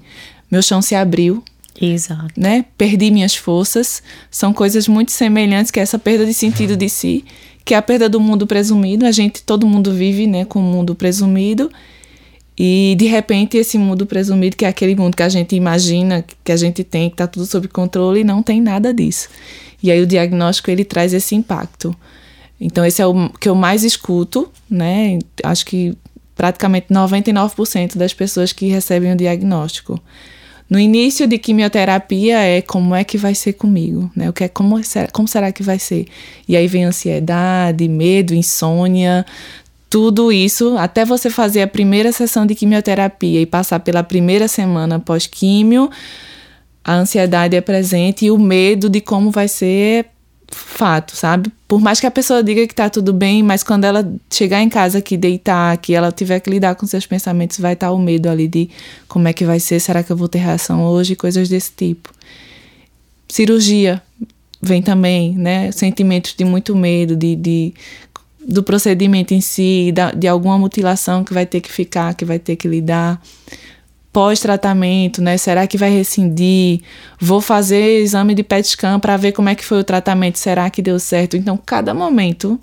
Meu 0.51 0.61
chão 0.61 0.83
se 0.83 0.95
abriu, 0.95 1.43
Exato. 1.81 2.33
Né? 2.37 2.65
Perdi 2.77 3.11
minhas 3.11 3.35
forças. 3.35 4.03
São 4.31 4.53
coisas 4.53 4.87
muito 4.89 5.13
semelhantes 5.13 5.71
que 5.71 5.81
essa 5.81 5.99
perda 5.99 6.25
de 6.27 6.35
sentido 6.35 6.77
de 6.77 6.89
si, 6.89 7.25
que 7.65 7.75
é 7.75 7.77
a 7.77 7.83
perda 7.83 8.09
do 8.09 8.21
mundo 8.21 8.47
presumido. 8.47 9.07
A 9.07 9.13
gente, 9.13 9.43
todo 9.43 9.67
mundo 9.67 9.93
vive, 9.93 10.27
né, 10.27 10.45
com 10.45 10.59
o 10.59 10.63
mundo 10.63 10.95
presumido. 10.95 11.71
E 12.57 12.95
de 12.99 13.07
repente 13.07 13.57
esse 13.57 13.79
mundo 13.79 14.05
presumido, 14.07 14.57
que 14.57 14.65
é 14.65 14.69
aquele 14.69 14.95
mundo 14.95 15.17
que 15.17 15.23
a 15.23 15.29
gente 15.29 15.57
imagina, 15.57 16.25
que 16.45 16.53
a 16.53 16.57
gente 16.57 16.85
tem, 16.85 17.09
que 17.09 17.15
está 17.15 17.27
tudo 17.27 17.47
sob 17.47 17.67
controle, 17.69 18.23
não 18.23 18.43
tem 18.43 18.61
nada 18.61 18.93
disso. 18.93 19.29
E 19.83 19.91
aí 19.91 20.01
o 20.01 20.07
diagnóstico 20.07 20.71
ele 20.71 20.85
traz 20.85 21.13
esse 21.15 21.35
impacto. 21.35 21.97
Então 22.61 22.85
esse 22.85 23.03
é 23.03 23.07
o 23.07 23.31
que 23.31 23.49
eu 23.49 23.55
mais 23.55 23.83
escuto, 23.83 24.51
né? 24.71 25.19
Acho 25.43 25.67
que 25.67 25.97
praticamente 26.37 26.89
99% 26.89 27.97
das 27.97 28.13
pessoas 28.13 28.53
que 28.53 28.67
recebem 28.67 29.13
o 29.13 29.17
diagnóstico. 29.17 30.01
No 30.73 30.81
início 30.81 31.27
de 31.27 31.37
quimioterapia 31.37 32.39
é 32.39 32.63
como 32.63 32.95
é 32.95 33.05
que 33.05 33.19
vai 33.19 33.35
ser 33.35 33.53
comigo, 33.53 34.11
né? 34.17 34.31
O 34.31 34.33
que 34.33 34.45
é 34.45 34.49
como 34.49 34.83
será, 34.83 35.07
como 35.13 35.29
será 35.29 35.53
que 35.53 35.63
vai 35.63 35.79
ser? 35.79 36.07
E 36.49 36.57
aí 36.57 36.67
vem 36.67 36.85
ansiedade, 36.85 37.87
medo, 37.87 38.35
insônia, 38.35 39.27
tudo 39.91 40.33
isso 40.33 40.79
até 40.79 41.05
você 41.05 41.29
fazer 41.29 41.61
a 41.61 41.67
primeira 41.67 42.11
sessão 42.11 42.47
de 42.47 42.55
quimioterapia 42.55 43.43
e 43.43 43.45
passar 43.45 43.81
pela 43.81 44.03
primeira 44.03 44.49
semana 44.49 44.99
pós-químio, 44.99 45.91
a 46.83 46.95
ansiedade 46.95 47.55
é 47.55 47.61
presente 47.61 48.25
e 48.25 48.31
o 48.31 48.39
medo 48.39 48.89
de 48.89 49.03
como 49.03 49.31
vai 49.31 49.49
ser 49.49 50.07
fato, 50.55 51.17
sabe? 51.17 51.51
Por 51.67 51.81
mais 51.81 52.01
que 52.01 52.07
a 52.07 52.11
pessoa 52.11 52.43
diga 52.43 52.67
que 52.67 52.75
tá 52.75 52.89
tudo 52.91 53.13
bem, 53.13 53.43
mas 53.43 53.63
quando 53.63 53.85
ela 53.85 54.11
chegar 54.31 54.63
em 54.63 54.69
casa 54.69 54.99
aqui, 54.99 55.17
deitar, 55.17 55.77
que 55.79 55.95
ela 55.95 56.13
tiver 56.13 56.41
que 56.41 56.51
lidar 56.51 56.75
com 56.75 56.87
seus 56.87 57.07
pensamentos, 57.07 57.59
vai 57.59 57.73
estar 57.75 57.89
tá 57.89 57.93
o 57.93 57.99
medo 57.99 58.29
ali 58.29 58.47
de 58.49 58.69
como 59.09 59.29
é 59.29 59.33
que 59.33 59.45
vai 59.45 59.59
ser, 59.59 59.81
será 59.81 60.03
que 60.03 60.11
eu 60.13 60.17
vou 60.17 60.29
ter 60.29 60.39
reação 60.39 60.85
hoje, 60.85 61.17
coisas 61.17 61.49
desse 61.49 61.73
tipo. 61.73 62.13
Cirurgia 63.29 64.03
vem 64.61 64.83
também, 64.83 65.35
né? 65.35 65.73
Sentimentos 65.73 66.35
de 66.37 66.45
muito 66.45 66.77
medo, 66.77 67.17
de, 67.17 67.35
de 67.35 67.75
do 68.47 68.63
procedimento 68.63 69.33
em 69.33 69.41
si, 69.41 69.93
da, 69.93 70.11
de 70.13 70.27
alguma 70.27 70.59
mutilação 70.59 71.25
que 71.25 71.33
vai 71.33 71.47
ter 71.47 71.61
que 71.61 71.71
ficar, 71.71 72.15
que 72.15 72.25
vai 72.25 72.39
ter 72.39 72.57
que 72.57 72.67
lidar 72.69 73.21
pós-tratamento, 74.13 75.23
né? 75.23 75.39
Será 75.39 75.67
que 75.67 75.79
vai 75.79 75.91
rescindir? 75.91 76.83
Vou 77.19 77.41
fazer 77.41 78.01
exame 78.01 78.35
de 78.35 78.43
PET 78.43 78.69
scan 78.69 79.01
para 79.01 79.17
ver 79.17 79.33
como 79.33 79.49
é 79.49 79.55
que 79.55 79.65
foi 79.65 79.79
o 79.79 79.85
tratamento, 79.85 80.39
será 80.39 80.69
que 80.69 80.83
deu 80.83 80.99
certo? 80.99 81.37
Então, 81.37 81.57
cada 81.57 81.95
momento, 81.95 82.61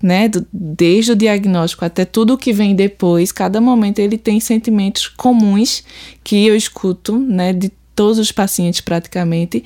né, 0.00 0.28
do, 0.28 0.46
desde 0.52 1.12
o 1.12 1.16
diagnóstico 1.16 1.84
até 1.84 2.04
tudo 2.04 2.34
o 2.34 2.38
que 2.38 2.52
vem 2.52 2.74
depois, 2.74 3.32
cada 3.32 3.60
momento 3.60 3.98
ele 3.98 4.18
tem 4.18 4.38
sentimentos 4.40 5.08
comuns 5.08 5.82
que 6.22 6.46
eu 6.46 6.54
escuto, 6.54 7.18
né, 7.18 7.52
de 7.54 7.72
todos 7.94 8.18
os 8.18 8.30
pacientes 8.30 8.82
praticamente, 8.82 9.64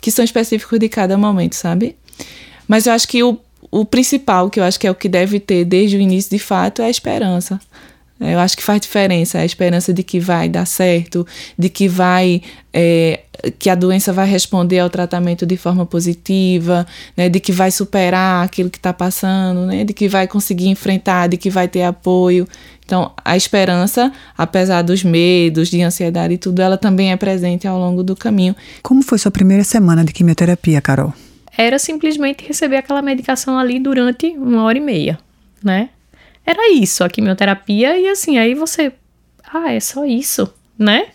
que 0.00 0.12
são 0.12 0.24
específicos 0.24 0.78
de 0.78 0.88
cada 0.88 1.18
momento, 1.18 1.54
sabe? 1.54 1.96
Mas 2.68 2.86
eu 2.86 2.92
acho 2.92 3.08
que 3.08 3.22
o, 3.22 3.36
o 3.68 3.84
principal, 3.84 4.48
que 4.48 4.60
eu 4.60 4.64
acho 4.64 4.78
que 4.78 4.86
é 4.86 4.90
o 4.90 4.94
que 4.94 5.08
deve 5.08 5.40
ter 5.40 5.64
desde 5.64 5.96
o 5.96 6.00
início 6.00 6.30
de 6.30 6.38
fato, 6.38 6.80
é 6.80 6.86
a 6.86 6.90
esperança 6.90 7.60
eu 8.20 8.38
acho 8.38 8.56
que 8.56 8.62
faz 8.62 8.80
diferença 8.80 9.38
a 9.38 9.44
esperança 9.44 9.92
de 9.92 10.02
que 10.02 10.20
vai 10.20 10.48
dar 10.48 10.66
certo, 10.66 11.26
de 11.58 11.68
que 11.68 11.88
vai 11.88 12.42
é, 12.72 13.20
que 13.58 13.70
a 13.70 13.74
doença 13.74 14.12
vai 14.12 14.28
responder 14.28 14.78
ao 14.78 14.90
tratamento 14.90 15.46
de 15.46 15.56
forma 15.56 15.86
positiva, 15.86 16.86
né, 17.16 17.28
de 17.28 17.40
que 17.40 17.52
vai 17.52 17.70
superar 17.70 18.44
aquilo 18.44 18.70
que 18.70 18.78
está 18.78 18.92
passando, 18.92 19.66
né, 19.66 19.84
de 19.84 19.92
que 19.92 20.08
vai 20.08 20.26
conseguir 20.26 20.68
enfrentar, 20.68 21.28
de 21.28 21.36
que 21.36 21.48
vai 21.48 21.66
ter 21.66 21.82
apoio. 21.82 22.46
Então, 22.84 23.12
a 23.24 23.36
esperança, 23.36 24.12
apesar 24.36 24.82
dos 24.82 25.04
medos, 25.04 25.68
de 25.68 25.80
ansiedade 25.80 26.34
e 26.34 26.38
tudo, 26.38 26.60
ela 26.60 26.76
também 26.76 27.12
é 27.12 27.16
presente 27.16 27.66
ao 27.66 27.78
longo 27.78 28.02
do 28.02 28.16
caminho. 28.16 28.54
Como 28.82 29.02
foi 29.02 29.16
sua 29.16 29.30
primeira 29.30 29.64
semana 29.64 30.04
de 30.04 30.12
quimioterapia, 30.12 30.80
Carol? 30.80 31.14
Era 31.56 31.78
simplesmente 31.78 32.44
receber 32.46 32.76
aquela 32.76 33.00
medicação 33.00 33.58
ali 33.58 33.78
durante 33.78 34.26
uma 34.36 34.64
hora 34.64 34.78
e 34.78 34.80
meia, 34.80 35.18
né? 35.62 35.90
Era 36.44 36.72
isso, 36.72 37.04
a 37.04 37.08
quimioterapia, 37.08 37.98
e 37.98 38.08
assim, 38.08 38.38
aí 38.38 38.54
você. 38.54 38.92
Ah, 39.52 39.72
é 39.72 39.80
só 39.80 40.04
isso, 40.04 40.52
né? 40.78 41.08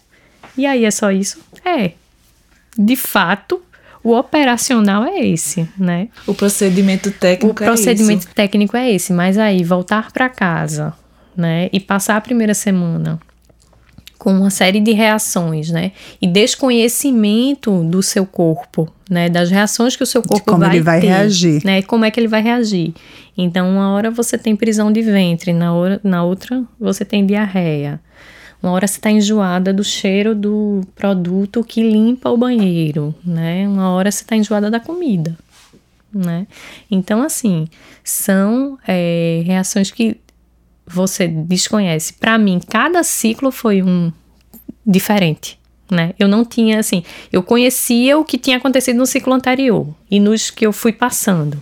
E 0.58 0.66
aí 0.66 0.86
é 0.86 0.92
só 0.92 1.12
isso? 1.12 1.40
É. 1.64 1.92
De 2.78 2.96
fato, 2.96 3.62
o 4.04 4.16
operacional 4.16 5.04
é 5.04 5.26
esse, 5.26 5.68
né? 5.78 6.10
O 6.28 6.34
procedimento 6.34 7.12
técnico 7.12 7.60
o 7.60 7.64
é 7.64 7.68
procedimento 7.68 8.28
técnico 8.28 8.78
é 8.78 8.92
esse, 8.92 9.12
mas 9.12 9.38
aí 9.38 9.64
voltar 9.64 10.12
para 10.12 10.30
casa, 10.30 10.94
né, 11.36 11.70
e 11.74 11.80
passar 11.80 12.16
a 12.16 12.22
primeira 12.22 12.54
semana 12.54 13.20
com 14.18 14.32
uma 14.32 14.50
série 14.50 14.80
de 14.80 14.92
reações, 14.92 15.70
né? 15.70 15.92
E 16.22 16.28
desconhecimento 16.28 17.84
do 17.84 18.02
seu 18.02 18.26
corpo, 18.26 18.92
né? 19.10 19.30
Das 19.30 19.50
reações 19.50 19.96
que 19.96 20.04
o 20.04 20.06
seu 20.06 20.22
corpo 20.22 20.46
como 20.46 20.60
vai 20.60 20.76
ele 20.76 20.84
vai 20.84 21.02
ter, 21.02 21.08
reagir, 21.08 21.62
né? 21.66 21.82
Como 21.82 22.06
é 22.06 22.12
que 22.12 22.20
ele 22.20 22.28
vai 22.28 22.42
reagir? 22.42 22.94
Então, 23.38 23.70
uma 23.70 23.92
hora 23.92 24.10
você 24.10 24.38
tem 24.38 24.56
prisão 24.56 24.92
de 24.92 25.02
ventre, 25.02 25.52
na 25.54 25.74
hora, 25.74 26.00
na 26.04 26.24
outra 26.24 26.64
você 26.80 27.04
tem 27.04 27.26
diarreia. 27.26 28.00
Uma 28.64 28.72
hora 28.72 28.88
você 28.88 28.98
está 28.98 29.12
enjoada 29.12 29.74
do 29.74 29.84
cheiro 29.84 30.34
do 30.34 30.82
produto 30.96 31.64
que 31.64 31.84
limpa 31.84 32.30
o 32.30 32.38
banheiro, 32.38 33.14
né? 33.24 33.68
Uma 33.68 33.92
hora 33.92 34.12
você 34.12 34.24
está 34.24 34.36
enjoada 34.36 34.72
da 34.72 34.80
comida, 34.80 35.38
né? 36.12 36.48
Então, 36.90 37.22
assim, 37.22 37.68
são 38.04 38.78
é, 38.88 39.44
reações 39.46 39.92
que 39.92 40.18
você 40.86 41.28
desconhece. 41.28 42.14
Para 42.14 42.38
mim, 42.38 42.60
cada 42.60 43.04
ciclo 43.04 43.52
foi 43.52 43.82
um 43.82 44.12
diferente, 44.86 45.60
né? 45.90 46.14
Eu 46.20 46.28
não 46.28 46.46
tinha 46.46 46.80
assim, 46.80 47.04
eu 47.32 47.42
conhecia 47.42 48.18
o 48.18 48.26
que 48.26 48.38
tinha 48.38 48.58
acontecido 48.58 48.98
no 48.98 49.06
ciclo 49.06 49.34
anterior 49.34 49.88
e 50.10 50.20
nos 50.20 50.52
que 50.52 50.66
eu 50.66 50.72
fui 50.72 50.94
passando, 50.94 51.62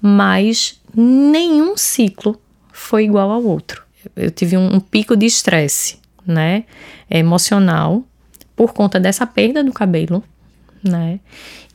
mas 0.00 0.80
nenhum 0.94 1.76
ciclo 1.76 2.40
foi 2.72 3.04
igual 3.04 3.30
ao 3.30 3.42
outro. 3.42 3.82
Eu 4.14 4.30
tive 4.30 4.56
um, 4.56 4.76
um 4.76 4.80
pico 4.80 5.16
de 5.16 5.26
estresse, 5.26 5.98
né, 6.26 6.64
emocional 7.10 8.04
por 8.54 8.72
conta 8.72 9.00
dessa 9.00 9.26
perda 9.26 9.64
do 9.64 9.72
cabelo, 9.72 10.22
né? 10.82 11.20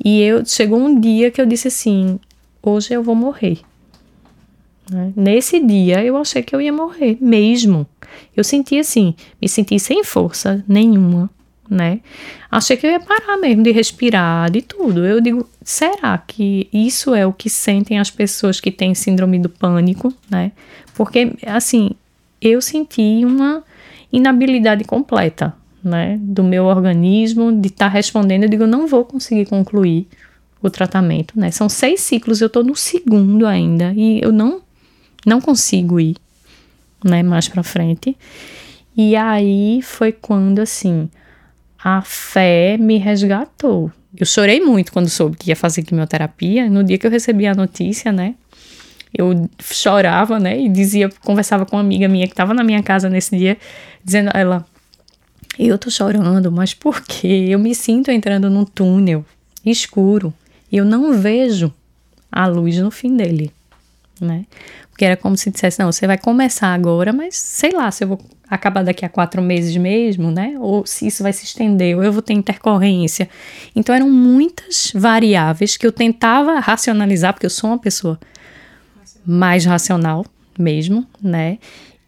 E 0.04 0.22
eu 0.22 0.46
chegou 0.46 0.80
um 0.80 1.00
dia 1.00 1.32
que 1.32 1.42
eu 1.42 1.46
disse 1.46 1.70
assim, 1.70 2.20
hoje 2.62 2.94
eu 2.94 3.02
vou 3.02 3.16
morrer. 3.16 3.60
Né? 4.94 5.12
Nesse 5.16 5.60
dia 5.60 6.04
eu 6.04 6.16
achei 6.16 6.44
que 6.44 6.56
eu 6.56 6.62
ia 6.62 6.72
morrer 6.72 7.18
mesmo. 7.20 7.88
Eu 8.36 8.44
senti 8.44 8.78
assim, 8.78 9.16
me 9.42 9.50
senti 9.50 9.80
sem 9.80 10.04
força 10.04 10.64
nenhuma, 10.68 11.30
né? 11.70 12.00
Achei 12.52 12.78
que 12.78 12.86
eu 12.86 12.92
ia 12.92 13.00
parar 13.00 13.38
mesmo 13.38 13.64
de 13.64 13.72
respirar, 13.72 14.52
de 14.52 14.62
tudo. 14.62 15.06
Eu 15.06 15.20
digo, 15.20 15.50
será 15.64 16.18
que 16.18 16.70
isso 16.72 17.16
é 17.16 17.26
o 17.26 17.34
que 17.34 17.50
sentem 17.50 18.00
as 18.00 18.12
pessoas 18.12 18.60
que 18.60 18.72
têm 18.72 18.94
síndrome 18.94 19.40
do 19.40 19.50
pânico, 19.50 20.14
né? 20.30 20.52
Porque 20.94 21.34
assim, 21.46 21.92
eu 22.40 22.62
senti 22.62 23.24
uma 23.26 23.64
inabilidade 24.12 24.84
completa, 24.84 25.56
né, 25.84 26.18
do 26.22 26.44
meu 26.44 26.66
organismo 26.66 27.52
de 27.52 27.68
estar 27.68 27.86
tá 27.86 27.92
respondendo. 27.92 28.44
Eu 28.44 28.50
digo, 28.50 28.68
não 28.68 28.88
vou 28.88 29.04
conseguir 29.04 29.46
concluir 29.48 30.08
o 30.62 30.70
tratamento, 30.70 31.38
né? 31.38 31.52
São 31.52 31.68
seis 31.68 32.00
ciclos, 32.02 32.40
eu 32.40 32.48
estou 32.48 32.64
no 32.64 32.76
segundo 32.76 33.46
ainda 33.46 33.94
e 33.94 34.22
eu 34.24 34.32
não 34.32 34.62
não 35.26 35.42
consigo 35.42 36.00
ir, 36.00 36.16
né, 37.04 37.24
mais 37.24 37.48
para 37.48 37.64
frente. 37.64 38.18
E 38.96 39.16
aí 39.16 39.82
foi 39.82 40.12
quando 40.12 40.60
assim 40.60 41.10
a 41.84 42.02
fé 42.02 42.78
me 42.78 42.98
resgatou. 42.98 43.92
Eu 44.16 44.26
chorei 44.26 44.62
muito 44.62 44.92
quando 44.92 45.10
soube 45.10 45.38
que 45.38 45.50
ia 45.50 45.56
fazer 45.56 45.82
quimioterapia. 45.82 46.70
No 46.70 46.84
dia 46.84 46.98
que 46.98 47.08
eu 47.08 47.12
recebi 47.12 47.48
a 47.48 47.56
notícia, 47.56 48.12
né? 48.12 48.36
eu 49.14 49.48
chorava, 49.62 50.40
né? 50.40 50.60
E 50.60 50.68
dizia, 50.68 51.10
conversava 51.24 51.66
com 51.66 51.76
uma 51.76 51.82
amiga 51.82 52.08
minha 52.08 52.26
que 52.26 52.34
estava 52.34 52.54
na 52.54 52.64
minha 52.64 52.82
casa 52.82 53.10
nesse 53.10 53.38
dia, 53.38 53.58
dizendo 54.04 54.32
a 54.34 54.40
ela: 54.40 54.66
Eu 55.58 55.78
tô 55.78 55.92
chorando, 55.92 56.52
mas 56.52 56.74
por 56.74 57.02
quê? 57.02 57.48
Eu 57.50 57.60
me 57.60 57.76
sinto 57.76 58.10
entrando 58.10 58.50
num 58.50 58.66
túnel 58.66 59.24
escuro 59.64 60.34
e 60.72 60.78
eu 60.78 60.84
não 60.86 61.14
vejo 61.14 61.72
a 62.32 62.48
luz 62.48 62.78
no 62.80 62.90
fim 62.90 63.16
dele, 63.16 63.52
né? 64.24 64.46
Porque 64.90 65.06
era 65.06 65.18
como 65.18 65.36
se 65.36 65.50
dissesse: 65.50 65.80
Não, 65.80 65.92
você 65.92 66.08
vai 66.08 66.18
começar 66.18 66.74
agora, 66.74 67.12
mas 67.12 67.36
sei 67.36 67.72
lá 67.72 67.90
se 67.92 68.04
eu 68.04 68.10
vou 68.10 68.22
acabar 68.50 68.84
daqui 68.84 69.04
a 69.04 69.10
quatro 69.10 69.42
meses 69.42 69.76
mesmo, 69.78 70.32
né? 70.32 70.56
Ou 70.60 70.86
se 70.86 71.08
isso 71.08 71.24
vai 71.24 71.34
se 71.34 71.46
estender, 71.46 71.98
ou 71.98 72.04
eu 72.04 72.12
vou 72.12 72.22
ter 72.22 72.34
intercorrência. 72.34 73.30
Então 73.76 73.94
eram 73.94 74.10
muitas 74.10 74.92
variáveis 74.94 75.76
que 75.78 75.86
eu 75.86 75.92
tentava 75.92 76.60
racionalizar, 76.60 77.34
porque 77.34 77.46
eu 77.46 77.50
sou 77.50 77.72
uma 77.72 77.80
pessoa 77.80 78.20
mais 79.26 79.66
racional 79.66 80.26
mesmo, 80.58 81.06
né? 81.22 81.58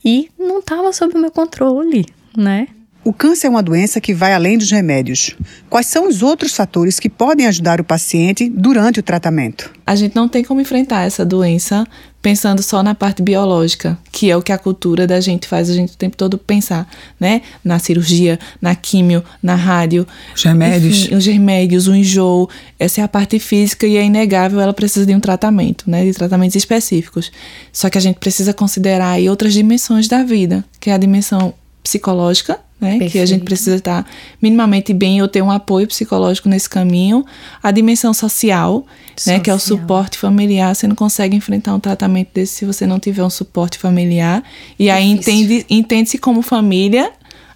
E 0.04 0.30
não 0.38 0.60
estava 0.60 0.94
sob 0.94 1.16
o 1.16 1.20
meu 1.20 1.32
controle, 1.32 2.06
né? 2.38 2.68
O 3.06 3.14
câncer 3.14 3.46
é 3.46 3.50
uma 3.52 3.62
doença 3.62 4.02
que 4.02 4.16
vai 4.16 4.34
além 4.34 4.58
dos 4.58 4.72
remédios. 4.72 5.36
Quais 5.70 5.86
são 5.86 6.10
os 6.10 6.24
outros 6.24 6.56
fatores 6.56 7.00
que 7.00 7.08
podem 7.08 7.46
ajudar 7.46 7.80
o 7.80 7.84
paciente 7.84 8.50
durante 8.50 9.00
o 9.00 9.04
tratamento? 9.04 9.72
A 9.86 9.96
gente 9.96 10.16
não 10.16 10.28
tem 10.28 10.44
como 10.44 10.60
enfrentar 10.60 11.04
essa 11.04 11.24
doença 11.24 11.86
pensando 12.20 12.64
só 12.64 12.82
na 12.82 12.96
parte 12.96 13.22
biológica, 13.22 13.96
que 14.12 14.32
é 14.32 14.36
o 14.36 14.42
que 14.42 14.52
a 14.52 14.58
cultura 14.58 15.06
da 15.06 15.22
gente 15.22 15.48
faz 15.48 15.70
a 15.70 15.74
gente 15.76 15.94
o 15.94 15.98
tempo 15.98 16.18
todo 16.18 16.36
pensar, 16.40 16.90
né? 17.20 17.44
Na 17.64 17.78
cirurgia, 17.78 18.40
na 18.60 18.74
químio, 18.74 19.24
na 19.40 19.54
rádio. 19.54 20.08
Os 20.36 20.42
remédios. 20.42 21.04
Enfim, 21.04 21.16
os 21.16 21.26
remédios, 21.28 21.88
o 21.88 21.94
enjoo. 21.94 22.50
Essa 22.80 23.02
é 23.02 23.04
a 23.04 23.08
parte 23.08 23.38
física 23.38 23.86
e 23.86 23.98
é 23.98 24.04
inegável, 24.04 24.60
ela 24.60 24.74
precisa 24.74 25.06
de 25.06 25.14
um 25.14 25.20
tratamento, 25.20 25.88
né? 25.88 26.04
De 26.04 26.12
tratamentos 26.12 26.56
específicos. 26.56 27.32
Só 27.72 27.88
que 27.88 28.00
a 28.00 28.02
gente 28.02 28.18
precisa 28.18 28.52
considerar 28.52 29.12
aí 29.12 29.30
outras 29.30 29.54
dimensões 29.54 30.08
da 30.08 30.24
vida, 30.24 30.66
que 30.80 30.90
é 30.90 30.94
a 30.94 30.98
dimensão 30.98 31.54
psicológica, 31.84 32.65
né? 32.80 33.00
Que 33.10 33.20
a 33.20 33.26
gente 33.26 33.44
precisa 33.44 33.78
estar 33.78 34.06
minimamente 34.42 34.94
bem 34.94 35.22
ou 35.22 35.28
ter 35.28 35.42
um 35.42 35.50
apoio 35.50 35.88
psicológico 35.88 36.50
nesse 36.50 36.70
caminho. 36.70 37.26
A 37.64 37.72
dimensão 37.72 38.14
social, 38.14 38.86
social, 39.16 39.38
né? 39.38 39.44
Que 39.44 39.50
é 39.50 39.54
o 39.54 39.60
suporte 39.60 40.18
familiar. 40.18 40.76
Você 40.76 40.88
não 40.88 40.96
consegue 40.96 41.36
enfrentar 41.36 41.74
um 41.74 41.80
tratamento 41.80 42.30
desse 42.34 42.54
se 42.54 42.66
você 42.66 42.86
não 42.86 43.00
tiver 43.00 43.24
um 43.24 43.30
suporte 43.30 43.78
familiar. 43.78 44.44
E 44.78 44.90
aí 44.90 45.10
entende, 45.10 45.66
entende-se 45.70 46.18
como 46.18 46.42
família 46.42 47.12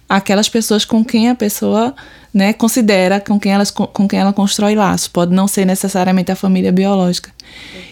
aquelas 0.08 0.48
pessoas 0.48 0.84
com 0.84 1.04
quem 1.04 1.28
a 1.28 1.36
pessoa 1.36 1.94
né, 2.34 2.52
considera, 2.52 3.20
com 3.20 3.38
quem, 3.38 3.52
elas, 3.52 3.70
com 3.70 4.08
quem 4.08 4.18
ela 4.18 4.32
constrói 4.32 4.74
laço. 4.74 5.08
Pode 5.10 5.32
não 5.32 5.46
ser 5.46 5.64
necessariamente 5.64 6.32
a 6.32 6.36
família 6.36 6.72
biológica. 6.72 7.30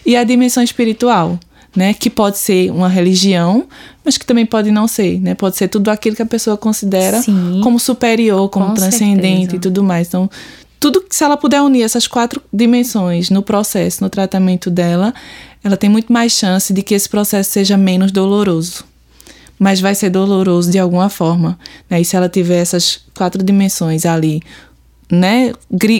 E 0.05 0.17
a 0.17 0.23
dimensão 0.25 0.61
espiritual, 0.61 1.39
né, 1.75 1.93
que 1.93 2.09
pode 2.09 2.37
ser 2.37 2.71
uma 2.71 2.89
religião, 2.89 3.67
mas 4.03 4.17
que 4.17 4.25
também 4.25 4.45
pode 4.45 4.71
não 4.71 4.87
ser, 4.87 5.19
né? 5.19 5.35
Pode 5.35 5.55
ser 5.55 5.67
tudo 5.67 5.89
aquilo 5.89 6.15
que 6.15 6.21
a 6.21 6.25
pessoa 6.25 6.57
considera 6.57 7.21
Sim, 7.21 7.61
como 7.63 7.79
superior, 7.79 8.49
como 8.49 8.73
transcendente 8.73 9.51
certeza. 9.51 9.55
e 9.55 9.59
tudo 9.59 9.83
mais. 9.83 10.07
Então, 10.07 10.29
tudo 10.79 11.03
se 11.09 11.23
ela 11.23 11.37
puder 11.37 11.61
unir 11.61 11.83
essas 11.83 12.07
quatro 12.07 12.41
dimensões 12.51 13.29
no 13.29 13.43
processo, 13.43 14.03
no 14.03 14.09
tratamento 14.09 14.69
dela, 14.69 15.13
ela 15.63 15.77
tem 15.77 15.89
muito 15.89 16.11
mais 16.11 16.31
chance 16.31 16.73
de 16.73 16.81
que 16.81 16.93
esse 16.93 17.07
processo 17.07 17.51
seja 17.51 17.77
menos 17.77 18.11
doloroso. 18.11 18.85
Mas 19.59 19.81
vai 19.81 19.93
ser 19.93 20.09
doloroso 20.09 20.71
de 20.71 20.79
alguma 20.79 21.09
forma, 21.09 21.59
né? 21.89 21.99
E 21.99 22.05
se 22.05 22.15
ela 22.15 22.29
tiver 22.29 22.59
essas 22.59 23.01
quatro 23.13 23.43
dimensões 23.43 24.05
ali, 24.05 24.41
né, 25.11 25.53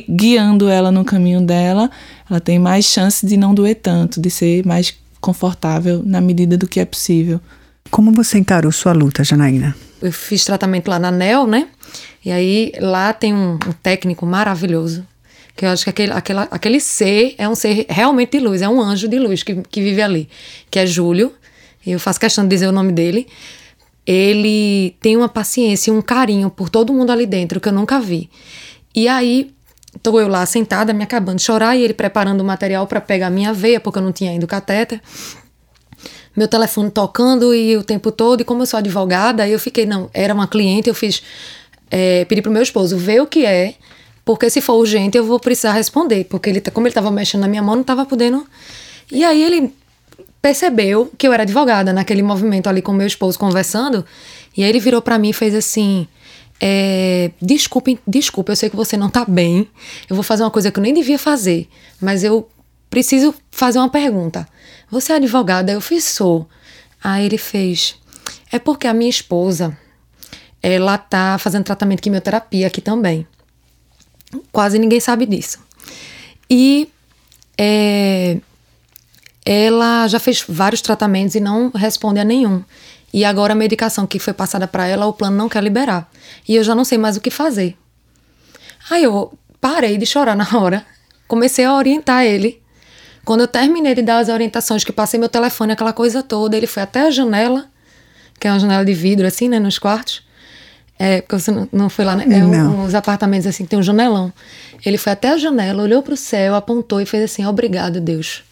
guiando 0.10 0.70
ela 0.70 0.92
no 0.92 1.04
caminho 1.04 1.42
dela, 1.42 1.90
ela 2.30 2.40
tem 2.40 2.58
mais 2.60 2.86
chance 2.86 3.26
de 3.26 3.36
não 3.36 3.54
doer 3.54 3.76
tanto, 3.76 4.22
de 4.22 4.30
ser 4.30 4.66
mais 4.66 4.94
confortável 5.20 6.02
na 6.06 6.22
medida 6.22 6.58
do 6.58 6.68
que 6.68 6.80
é 6.80 6.86
possível. 6.86 7.40
Como 7.90 8.12
você 8.12 8.38
encarou 8.38 8.72
sua 8.72 8.94
luta, 8.94 9.24
Janaína? 9.24 9.76
Eu 10.02 10.12
fiz 10.12 10.46
tratamento 10.46 10.88
lá 10.88 11.00
na 11.00 11.12
NEL, 11.12 11.48
né? 11.48 11.68
E 12.24 12.32
aí 12.32 12.72
lá 12.80 13.12
tem 13.14 13.34
um, 13.34 13.54
um 13.54 13.74
técnico 13.82 14.26
maravilhoso. 14.26 15.06
Que 15.56 15.66
eu 15.66 15.70
acho 15.70 15.84
que 15.84 15.90
aquele, 15.90 16.14
aquele, 16.14 16.40
aquele 16.40 16.80
ser 16.80 17.36
é 17.38 17.50
um 17.50 17.56
ser 17.56 17.86
realmente 17.90 18.38
de 18.38 18.40
luz, 18.40 18.62
é 18.62 18.70
um 18.70 18.82
anjo 18.82 19.08
de 19.08 19.20
luz 19.20 19.44
que, 19.44 19.56
que 19.64 19.82
vive 19.82 20.02
ali. 20.02 20.30
Que 20.70 20.80
é 20.80 20.86
Júlio. 20.86 21.34
E 21.86 21.92
eu 21.92 22.00
faço 22.00 22.20
questão 22.20 22.44
de 22.44 22.50
dizer 22.50 22.68
o 22.68 22.72
nome 22.72 22.92
dele. 22.92 23.28
Ele 24.06 24.96
tem 25.02 25.18
uma 25.18 25.30
paciência 25.30 25.92
e 25.92 25.94
um 25.94 26.02
carinho 26.02 26.50
por 26.50 26.70
todo 26.70 26.94
mundo 26.94 27.12
ali 27.12 27.26
dentro 27.26 27.60
que 27.60 27.68
eu 27.68 27.74
nunca 27.74 28.00
vi. 28.00 28.30
E 28.96 29.08
aí 29.08 29.52
Tô 30.04 30.20
eu 30.20 30.28
lá 30.28 30.46
sentada, 30.46 30.94
me 30.94 31.04
acabando 31.04 31.38
de 31.38 31.44
chorar, 31.44 31.76
e 31.76 31.84
ele 31.84 31.94
preparando 31.94 32.42
o 32.42 32.44
material 32.44 32.86
para 32.86 33.02
pegar 33.02 33.30
minha 33.30 33.52
veia, 33.54 33.80
porque 33.80 33.98
eu 33.98 34.04
não 34.04 34.12
tinha 34.12 34.32
ainda 34.32 34.46
o 34.46 34.48
catéter. 34.48 35.02
Meu 36.36 36.48
telefone 36.48 36.92
tocando 36.92 37.54
e 37.54 37.76
o 37.76 37.84
tempo 37.84 38.12
todo, 38.12 38.42
e 38.42 38.44
como 38.44 38.62
eu 38.62 38.66
sou 38.66 38.78
advogada, 38.78 39.48
eu 39.48 39.60
fiquei, 39.60 39.86
não, 39.86 40.10
era 40.14 40.34
uma 40.34 40.48
cliente, 40.48 40.88
eu 40.88 40.96
fiz, 40.96 41.24
é, 41.90 42.24
pedi 42.26 42.42
pro 42.42 42.52
meu 42.52 42.62
esposo 42.62 42.98
ver 42.98 43.22
o 43.22 43.28
que 43.28 43.46
é, 43.46 43.74
porque 44.24 44.48
se 44.50 44.62
for 44.62 44.74
urgente 44.74 45.18
eu 45.18 45.26
vou 45.26 45.40
precisar 45.40 45.74
responder, 45.74 46.24
porque 46.26 46.50
ele, 46.50 46.62
como 46.62 46.86
ele 46.86 46.94
tava 46.94 47.10
mexendo 47.10 47.42
na 47.42 47.48
minha 47.48 47.64
mão, 47.64 47.76
não 47.76 47.84
tava 47.84 48.06
podendo. 48.06 48.46
E 49.12 49.26
aí 49.26 49.44
ele 49.44 49.74
percebeu 50.40 51.12
que 51.18 51.28
eu 51.28 51.34
era 51.34 51.44
advogada 51.44 51.92
naquele 51.92 52.22
movimento 52.22 52.70
ali 52.70 52.82
com 52.82 52.94
meu 52.94 53.08
esposo 53.08 53.40
conversando, 53.40 54.06
e 54.56 54.64
aí 54.64 54.70
ele 54.70 54.80
virou 54.80 55.02
para 55.02 55.18
mim 55.18 55.30
e 55.30 55.34
fez 55.34 55.56
assim: 55.56 56.08
é, 56.60 57.32
desculpe, 57.42 58.00
desculpe, 58.06 58.52
eu 58.52 58.56
sei 58.56 58.70
que 58.70 58.76
você 58.76 58.98
não 58.98 59.10
tá 59.10 59.24
bem. 59.26 59.68
Eu 60.10 60.16
vou 60.16 60.24
fazer 60.24 60.44
uma 60.44 60.52
coisa 60.52 60.72
que 60.72 60.80
eu 60.80 60.84
nem 60.84 60.94
devia 60.94 61.18
fazer, 61.18 61.68
mas 62.02 62.24
eu 62.24 62.50
preciso 62.90 63.34
fazer 63.52 63.80
uma 63.80 63.90
pergunta. 63.90 64.48
Você 64.92 65.14
é 65.14 65.16
advogada? 65.16 65.72
Eu 65.72 65.80
fiz, 65.80 66.04
sou. 66.04 66.48
Aí 67.02 67.26
ele 67.26 67.38
fez. 67.38 67.96
É 68.52 68.60
porque 68.60 68.88
a 68.88 68.94
minha 68.94 69.10
esposa, 69.10 69.78
ela 70.62 70.98
tá 70.98 71.38
fazendo 71.40 71.64
tratamento 71.64 72.00
de 72.00 72.04
quimioterapia 72.04 72.68
aqui 72.68 72.82
também. 72.82 73.26
Quase 74.52 74.78
ninguém 74.78 75.00
sabe 75.00 75.26
disso. 75.26 75.60
E 76.50 76.90
é, 77.58 78.38
ela 79.46 80.08
já 80.08 80.20
fez 80.20 80.44
vários 80.48 80.82
tratamentos 80.82 81.36
e 81.36 81.40
não 81.40 81.70
responde 81.70 82.20
a 82.20 82.24
nenhum. 82.24 82.64
E 83.14 83.26
agora 83.26 83.54
a 83.54 83.56
medicação 83.56 84.06
que 84.06 84.20
foi 84.20 84.34
passada 84.34 84.68
para 84.68 84.88
ela, 84.88 85.06
o 85.08 85.14
plano 85.14 85.36
não 85.36 85.50
quer 85.50 85.64
liberar. 85.64 86.10
E 86.48 86.56
eu 86.56 86.64
já 86.64 86.76
não 86.76 86.86
sei 86.86 86.98
mais 86.98 87.18
o 87.18 87.22
que 87.22 87.32
fazer. 87.32 87.76
Aí 88.90 89.04
eu 89.04 89.34
parei 89.60 89.98
de 89.98 90.06
chorar 90.06 90.36
na 90.36 90.48
hora, 90.58 90.86
comecei 91.28 91.66
a 91.66 91.76
orientar 91.76 92.24
ele. 92.24 92.62
Quando 93.26 93.42
eu 93.42 93.48
terminei 93.48 93.94
de 93.96 94.02
dar 94.02 94.20
as 94.20 94.30
orientações, 94.30 94.84
que 94.84 94.92
passei 94.92 95.20
meu 95.20 95.30
telefone, 95.30 95.74
aquela 95.74 95.94
coisa 95.94 96.24
toda, 96.24 96.56
ele 96.56 96.68
foi 96.68 96.84
até 96.84 97.02
a 97.02 97.12
janela, 97.12 97.66
que 98.40 98.48
é 98.48 98.52
uma 98.52 98.60
janela 98.60 98.86
de 98.86 98.94
vidro, 98.94 99.28
assim, 99.28 99.50
né, 99.50 99.60
nos 99.60 99.78
quartos. 99.78 100.24
É, 100.98 101.22
porque 101.22 101.40
você 101.40 101.52
não, 101.52 101.68
não 101.72 101.90
foi 101.90 102.04
lá, 102.04 102.16
né? 102.16 102.26
É 102.30 102.44
um, 102.44 102.84
uns 102.84 102.94
apartamentos 102.94 103.48
assim 103.48 103.64
que 103.64 103.70
tem 103.70 103.80
um 103.80 103.84
janelão. 103.84 104.34
Ele 104.86 104.98
foi 104.98 105.14
até 105.14 105.30
a 105.30 105.38
janela, 105.38 105.84
olhou 105.84 106.04
para 106.04 106.14
o 106.14 106.18
céu, 106.18 106.56
apontou 106.56 107.00
e 107.00 107.06
fez 107.06 107.24
assim: 107.24 107.46
Obrigado, 107.46 108.02
Deus 108.02 108.44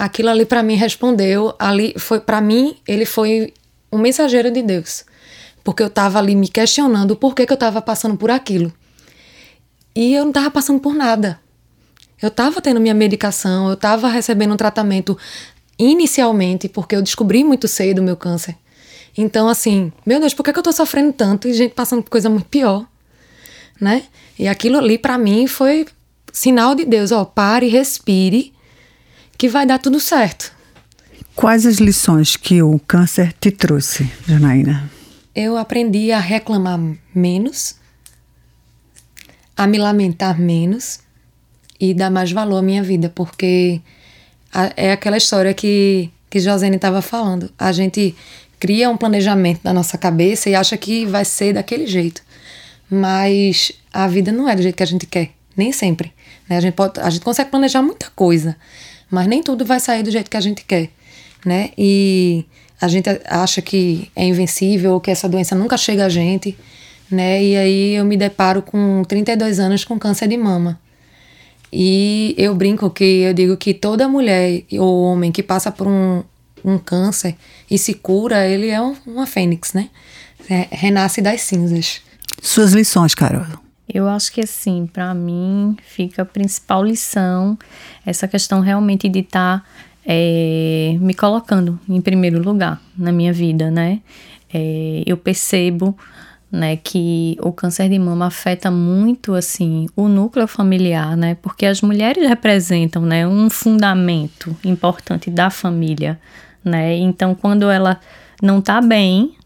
aquilo 0.00 0.30
ali 0.30 0.46
para 0.46 0.62
mim 0.62 0.76
respondeu, 0.76 1.54
ali 1.58 1.94
foi 1.98 2.20
para 2.20 2.40
mim, 2.40 2.74
ele 2.88 3.04
foi 3.04 3.52
um 3.92 3.98
mensageiro 3.98 4.50
de 4.50 4.62
Deus. 4.62 5.04
Porque 5.62 5.82
eu 5.82 5.88
estava 5.88 6.18
ali 6.18 6.34
me 6.34 6.48
questionando 6.48 7.14
por 7.14 7.34
que, 7.34 7.44
que 7.44 7.52
eu 7.52 7.56
estava 7.56 7.82
passando 7.82 8.16
por 8.16 8.30
aquilo. 8.30 8.72
E 9.94 10.14
eu 10.14 10.22
não 10.22 10.30
estava 10.30 10.50
passando 10.50 10.80
por 10.80 10.94
nada. 10.94 11.38
Eu 12.22 12.28
estava 12.28 12.62
tendo 12.62 12.80
minha 12.80 12.94
medicação, 12.94 13.68
eu 13.68 13.74
estava 13.74 14.08
recebendo 14.08 14.54
um 14.54 14.56
tratamento 14.56 15.18
inicialmente, 15.78 16.66
porque 16.66 16.96
eu 16.96 17.02
descobri 17.02 17.44
muito 17.44 17.68
cedo 17.68 17.98
o 17.98 18.02
meu 18.02 18.16
câncer. 18.16 18.56
Então, 19.16 19.48
assim, 19.48 19.92
meu 20.06 20.18
Deus, 20.18 20.32
por 20.32 20.42
que, 20.42 20.52
que 20.52 20.58
eu 20.58 20.62
tô 20.62 20.72
sofrendo 20.72 21.12
tanto 21.12 21.46
e 21.46 21.52
gente 21.52 21.74
passando 21.74 22.02
por 22.02 22.10
coisa 22.10 22.30
muito 22.30 22.46
pior? 22.46 22.86
Né? 23.78 24.04
E 24.38 24.48
aquilo 24.48 24.78
ali, 24.78 24.96
para 24.96 25.18
mim, 25.18 25.46
foi 25.46 25.86
sinal 26.32 26.74
de 26.74 26.86
Deus: 26.86 27.12
ó, 27.12 27.22
pare, 27.22 27.68
respire 27.68 28.54
que 29.40 29.48
vai 29.48 29.64
dar 29.64 29.78
tudo 29.78 29.98
certo. 29.98 30.52
Quais 31.34 31.64
as 31.64 31.76
lições 31.76 32.36
que 32.36 32.62
o 32.62 32.78
câncer 32.78 33.32
te 33.40 33.50
trouxe, 33.50 34.06
Janaína? 34.26 34.90
Eu 35.34 35.56
aprendi 35.56 36.12
a 36.12 36.20
reclamar 36.20 36.78
menos, 37.14 37.76
a 39.56 39.66
me 39.66 39.78
lamentar 39.78 40.38
menos 40.38 41.00
e 41.80 41.94
dar 41.94 42.10
mais 42.10 42.30
valor 42.30 42.58
à 42.58 42.62
minha 42.62 42.82
vida, 42.82 43.10
porque 43.14 43.80
é 44.76 44.92
aquela 44.92 45.16
história 45.16 45.54
que, 45.54 46.10
que 46.28 46.38
Josene 46.38 46.76
estava 46.76 47.00
falando. 47.00 47.50
A 47.58 47.72
gente 47.72 48.14
cria 48.58 48.90
um 48.90 48.96
planejamento 48.98 49.62
na 49.64 49.72
nossa 49.72 49.96
cabeça 49.96 50.50
e 50.50 50.54
acha 50.54 50.76
que 50.76 51.06
vai 51.06 51.24
ser 51.24 51.54
daquele 51.54 51.86
jeito. 51.86 52.20
Mas 52.90 53.72
a 53.90 54.06
vida 54.06 54.30
não 54.32 54.46
é 54.46 54.54
do 54.54 54.60
jeito 54.60 54.76
que 54.76 54.82
a 54.82 54.86
gente 54.86 55.06
quer, 55.06 55.30
nem 55.56 55.72
sempre. 55.72 56.12
Né? 56.46 56.58
A, 56.58 56.60
gente 56.60 56.74
pode, 56.74 57.00
a 57.00 57.08
gente 57.08 57.22
consegue 57.22 57.48
planejar 57.48 57.80
muita 57.80 58.10
coisa, 58.14 58.54
mas 59.10 59.26
nem 59.26 59.42
tudo 59.42 59.64
vai 59.64 59.80
sair 59.80 60.02
do 60.02 60.10
jeito 60.10 60.30
que 60.30 60.36
a 60.36 60.40
gente 60.40 60.64
quer, 60.64 60.90
né? 61.44 61.70
E 61.76 62.44
a 62.80 62.88
gente 62.88 63.08
acha 63.26 63.60
que 63.60 64.10
é 64.14 64.24
invencível, 64.24 64.94
ou 64.94 65.00
que 65.00 65.10
essa 65.10 65.28
doença 65.28 65.54
nunca 65.54 65.76
chega 65.76 66.06
a 66.06 66.08
gente, 66.08 66.56
né? 67.10 67.42
E 67.42 67.56
aí 67.56 67.94
eu 67.94 68.04
me 68.04 68.16
deparo 68.16 68.62
com 68.62 69.02
32 69.06 69.58
anos 69.58 69.84
com 69.84 69.98
câncer 69.98 70.28
de 70.28 70.36
mama. 70.36 70.80
E 71.72 72.34
eu 72.36 72.54
brinco 72.54 72.90
que 72.90 73.04
eu 73.04 73.34
digo 73.34 73.56
que 73.56 73.74
toda 73.74 74.08
mulher 74.08 74.64
ou 74.72 75.04
homem 75.04 75.30
que 75.30 75.42
passa 75.42 75.70
por 75.70 75.86
um, 75.86 76.22
um 76.64 76.78
câncer 76.78 77.36
e 77.70 77.78
se 77.78 77.94
cura, 77.94 78.46
ele 78.46 78.68
é 78.68 78.80
um, 78.80 78.96
uma 79.06 79.26
fênix, 79.26 79.72
né? 79.72 79.88
É, 80.48 80.66
renasce 80.70 81.20
das 81.20 81.42
cinzas. 81.42 82.00
Suas 82.42 82.72
lições, 82.72 83.14
Carol. 83.14 83.46
Eu 83.92 84.08
acho 84.08 84.32
que 84.32 84.40
assim, 84.40 84.86
para 84.86 85.12
mim 85.14 85.76
fica 85.82 86.22
a 86.22 86.24
principal 86.24 86.84
lição 86.84 87.58
essa 88.06 88.28
questão 88.28 88.60
realmente 88.60 89.08
de 89.08 89.20
estar 89.20 89.60
tá, 89.60 89.66
é, 90.06 90.96
me 91.00 91.14
colocando 91.14 91.78
em 91.88 92.00
primeiro 92.00 92.40
lugar 92.42 92.80
na 92.96 93.10
minha 93.12 93.32
vida, 93.32 93.70
né? 93.70 94.00
É, 94.52 95.02
eu 95.06 95.16
percebo 95.16 95.96
né, 96.50 96.76
que 96.76 97.36
o 97.40 97.52
câncer 97.52 97.88
de 97.88 97.98
mama 97.98 98.26
afeta 98.26 98.70
muito 98.70 99.34
assim 99.34 99.86
o 99.94 100.08
núcleo 100.08 100.48
familiar, 100.48 101.16
né? 101.16 101.36
Porque 101.40 101.66
as 101.66 101.80
mulheres 101.80 102.28
representam, 102.28 103.02
né, 103.02 103.26
um 103.26 103.48
fundamento 103.48 104.56
importante 104.64 105.30
da 105.30 105.50
família, 105.50 106.18
né? 106.64 106.96
Então, 106.96 107.34
quando 107.34 107.70
ela 107.70 108.00
não 108.42 108.60
tá 108.60 108.80
bem, 108.80 109.36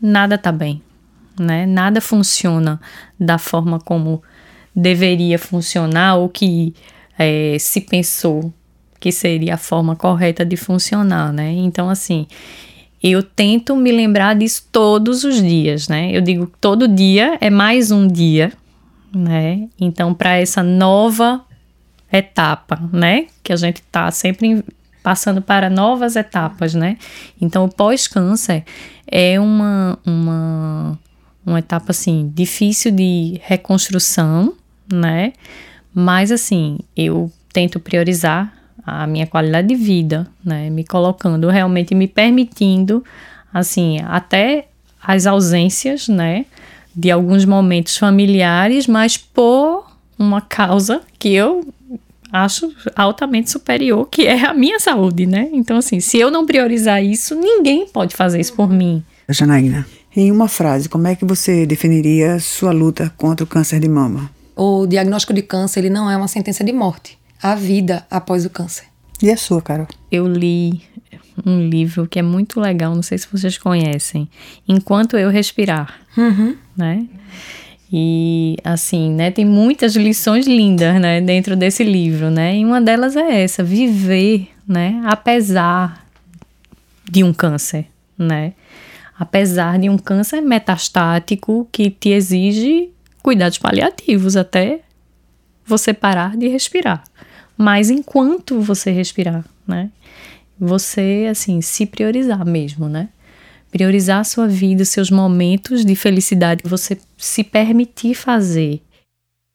nada 0.00 0.36
tá 0.36 0.52
bem, 0.52 0.82
né? 1.38 1.66
Nada 1.66 2.00
funciona 2.00 2.80
da 3.18 3.38
forma 3.38 3.78
como 3.78 4.22
deveria 4.74 5.38
funcionar 5.38 6.16
ou 6.16 6.28
que 6.28 6.74
é, 7.18 7.56
se 7.58 7.80
pensou 7.80 8.52
que 8.98 9.12
seria 9.12 9.54
a 9.54 9.58
forma 9.58 9.94
correta 9.94 10.44
de 10.44 10.56
funcionar, 10.56 11.32
né? 11.32 11.52
Então, 11.52 11.90
assim, 11.90 12.26
eu 13.02 13.22
tento 13.22 13.76
me 13.76 13.92
lembrar 13.92 14.34
disso 14.34 14.66
todos 14.72 15.24
os 15.24 15.42
dias, 15.42 15.88
né? 15.88 16.10
Eu 16.10 16.22
digo 16.22 16.50
todo 16.60 16.88
dia 16.88 17.36
é 17.40 17.50
mais 17.50 17.90
um 17.90 18.08
dia, 18.08 18.52
né? 19.14 19.68
Então, 19.78 20.14
para 20.14 20.38
essa 20.38 20.62
nova 20.62 21.44
etapa, 22.10 22.80
né? 22.92 23.26
Que 23.42 23.52
a 23.52 23.56
gente 23.56 23.82
tá 23.92 24.10
sempre 24.10 24.64
passando 25.02 25.42
para 25.42 25.68
novas 25.68 26.16
etapas, 26.16 26.74
né? 26.74 26.96
Então, 27.38 27.66
o 27.66 27.68
pós-câncer 27.68 28.64
é 29.06 29.38
uma, 29.38 29.98
uma, 30.06 30.98
uma 31.44 31.58
etapa, 31.58 31.90
assim, 31.90 32.30
difícil 32.34 32.90
de 32.90 33.40
reconstrução, 33.44 34.54
né? 34.90 35.32
Mas, 35.94 36.32
assim, 36.32 36.78
eu 36.96 37.30
tento 37.52 37.78
priorizar 37.78 38.52
a 38.84 39.06
minha 39.06 39.26
qualidade 39.26 39.68
de 39.68 39.74
vida, 39.74 40.26
né? 40.44 40.68
Me 40.70 40.84
colocando, 40.84 41.48
realmente 41.48 41.94
me 41.94 42.06
permitindo, 42.08 43.04
assim, 43.52 43.98
até 44.04 44.68
as 45.02 45.26
ausências, 45.26 46.08
né? 46.08 46.46
De 46.94 47.10
alguns 47.10 47.44
momentos 47.44 47.96
familiares, 47.96 48.86
mas 48.86 49.16
por 49.16 49.86
uma 50.18 50.40
causa 50.40 51.02
que 51.18 51.32
eu 51.32 51.66
acho 52.32 52.74
altamente 52.96 53.50
superior, 53.50 54.08
que 54.10 54.26
é 54.26 54.44
a 54.44 54.52
minha 54.52 54.80
saúde, 54.80 55.24
né? 55.24 55.48
Então, 55.52 55.76
assim, 55.76 56.00
se 56.00 56.18
eu 56.18 56.30
não 56.30 56.44
priorizar 56.44 57.02
isso, 57.02 57.34
ninguém 57.34 57.86
pode 57.86 58.16
fazer 58.16 58.40
isso 58.40 58.54
por 58.54 58.68
mim. 58.68 59.04
Janaína, 59.28 59.86
em 60.16 60.30
uma 60.30 60.48
frase, 60.48 60.88
como 60.88 61.06
é 61.06 61.14
que 61.14 61.24
você 61.24 61.66
definiria 61.66 62.38
sua 62.38 62.72
luta 62.72 63.12
contra 63.16 63.44
o 63.44 63.46
câncer 63.46 63.80
de 63.80 63.88
mama? 63.88 64.30
O 64.56 64.86
diagnóstico 64.86 65.32
de 65.32 65.42
câncer, 65.42 65.80
ele 65.80 65.90
não 65.90 66.10
é 66.10 66.16
uma 66.16 66.28
sentença 66.28 66.62
de 66.62 66.72
morte 66.72 67.18
a 67.44 67.54
vida 67.54 68.06
após 68.10 68.46
o 68.46 68.50
câncer. 68.50 68.86
E 69.22 69.30
a 69.30 69.36
sua, 69.36 69.60
Carol? 69.60 69.86
Eu 70.10 70.26
li 70.26 70.80
um 71.44 71.68
livro 71.68 72.06
que 72.06 72.18
é 72.18 72.22
muito 72.22 72.58
legal, 72.58 72.94
não 72.94 73.02
sei 73.02 73.18
se 73.18 73.28
vocês 73.30 73.58
conhecem, 73.58 74.26
Enquanto 74.66 75.18
Eu 75.18 75.28
Respirar, 75.28 76.00
uhum. 76.16 76.56
né? 76.74 77.06
E 77.92 78.56
assim, 78.64 79.10
né, 79.12 79.30
tem 79.30 79.44
muitas 79.44 79.94
lições 79.94 80.46
lindas, 80.46 80.98
né, 81.00 81.20
dentro 81.20 81.54
desse 81.54 81.84
livro, 81.84 82.30
né? 82.30 82.56
E 82.56 82.64
uma 82.64 82.80
delas 82.80 83.14
é 83.14 83.42
essa, 83.42 83.62
viver, 83.62 84.48
né, 84.66 85.02
apesar 85.04 86.04
de 87.08 87.22
um 87.22 87.32
câncer, 87.32 87.86
né? 88.18 88.54
Apesar 89.18 89.78
de 89.78 89.88
um 89.88 89.96
câncer 89.96 90.40
metastático 90.40 91.68
que 91.70 91.90
te 91.90 92.10
exige 92.10 92.90
cuidados 93.22 93.58
paliativos 93.58 94.36
até 94.36 94.80
você 95.66 95.94
parar 95.94 96.36
de 96.36 96.48
respirar 96.48 97.04
mas 97.56 97.90
enquanto 97.90 98.60
você 98.60 98.90
respirar, 98.90 99.44
né? 99.66 99.90
Você, 100.58 101.28
assim, 101.30 101.60
se 101.60 101.86
priorizar 101.86 102.44
mesmo, 102.44 102.88
né? 102.88 103.08
Priorizar 103.70 104.20
a 104.20 104.24
sua 104.24 104.46
vida, 104.46 104.84
seus 104.84 105.10
momentos 105.10 105.84
de 105.84 105.96
felicidade, 105.96 106.62
você 106.64 106.96
se 107.16 107.42
permitir 107.42 108.14
fazer. 108.14 108.80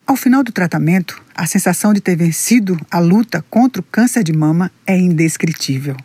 Ao 0.06 0.16
final 0.16 0.44
do 0.44 0.52
tratamento, 0.52 1.22
a 1.36 1.46
sensação 1.46 1.94
de 1.94 2.02
ter 2.02 2.16
vencido 2.16 2.78
a 2.90 3.00
luta 3.00 3.46
contra 3.50 3.82
o 3.82 3.86
câncer 3.86 4.24
de 4.24 4.34
mama 4.34 4.72
é 4.86 4.98
indescritível, 4.98 5.96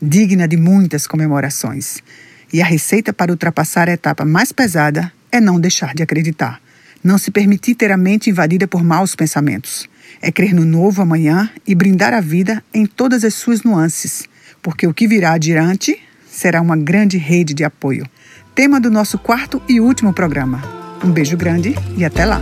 digna 0.00 0.46
de 0.46 0.56
muitas 0.56 1.06
comemorações. 1.06 2.02
E 2.52 2.62
a 2.62 2.64
receita 2.64 3.12
para 3.12 3.32
ultrapassar 3.32 3.88
a 3.88 3.92
etapa 3.92 4.24
mais 4.24 4.52
pesada 4.52 5.12
é 5.30 5.40
não 5.40 5.60
deixar 5.60 5.94
de 5.94 6.02
acreditar, 6.02 6.60
não 7.02 7.18
se 7.18 7.30
permitir 7.30 7.74
ter 7.74 7.90
a 7.90 7.96
mente 7.96 8.30
invadida 8.30 8.68
por 8.68 8.84
maus 8.84 9.14
pensamentos 9.14 9.88
é 10.20 10.32
crer 10.32 10.54
no 10.54 10.64
novo 10.64 11.02
amanhã 11.02 11.50
e 11.66 11.74
brindar 11.74 12.14
a 12.14 12.20
vida 12.20 12.62
em 12.72 12.86
todas 12.86 13.24
as 13.24 13.34
suas 13.34 13.62
nuances, 13.62 14.24
porque 14.62 14.86
o 14.86 14.94
que 14.94 15.06
virá 15.06 15.32
adiante 15.32 15.98
será 16.26 16.60
uma 16.60 16.76
grande 16.76 17.18
rede 17.18 17.54
de 17.54 17.64
apoio. 17.64 18.06
Tema 18.54 18.80
do 18.80 18.90
nosso 18.90 19.18
quarto 19.18 19.60
e 19.68 19.80
último 19.80 20.12
programa. 20.12 20.62
Um 21.04 21.10
beijo 21.10 21.36
grande 21.36 21.74
e 21.96 22.04
até 22.04 22.24
lá. 22.24 22.40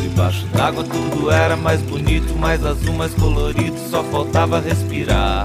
Debaixo 0.00 0.46
d'água 0.48 0.84
tudo 0.84 1.30
era 1.30 1.56
mais 1.56 1.80
bonito, 1.82 2.34
mais 2.36 2.64
azul, 2.64 2.94
mais 2.94 3.12
colorido, 3.14 3.76
só 3.90 4.02
faltava 4.04 4.60
respirar. 4.60 5.44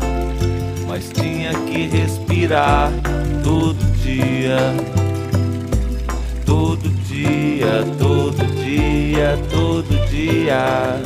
Mas 0.97 1.09
tinha 1.09 1.53
que 1.65 1.85
respirar 1.85 2.91
todo 3.43 3.77
dia. 4.01 4.57
Todo 6.43 6.89
dia, 6.89 7.85
todo 7.99 8.43
dia, 8.55 9.37
todo 9.47 10.07
dia. 10.09 10.99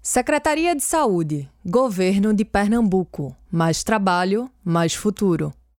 Secretaria 0.00 0.76
de 0.76 0.84
Saúde, 0.84 1.48
Governo 1.66 2.32
de 2.32 2.44
Pernambuco. 2.44 3.34
Mais 3.50 3.82
trabalho, 3.82 4.48
mais 4.64 4.94
futuro. 4.94 5.52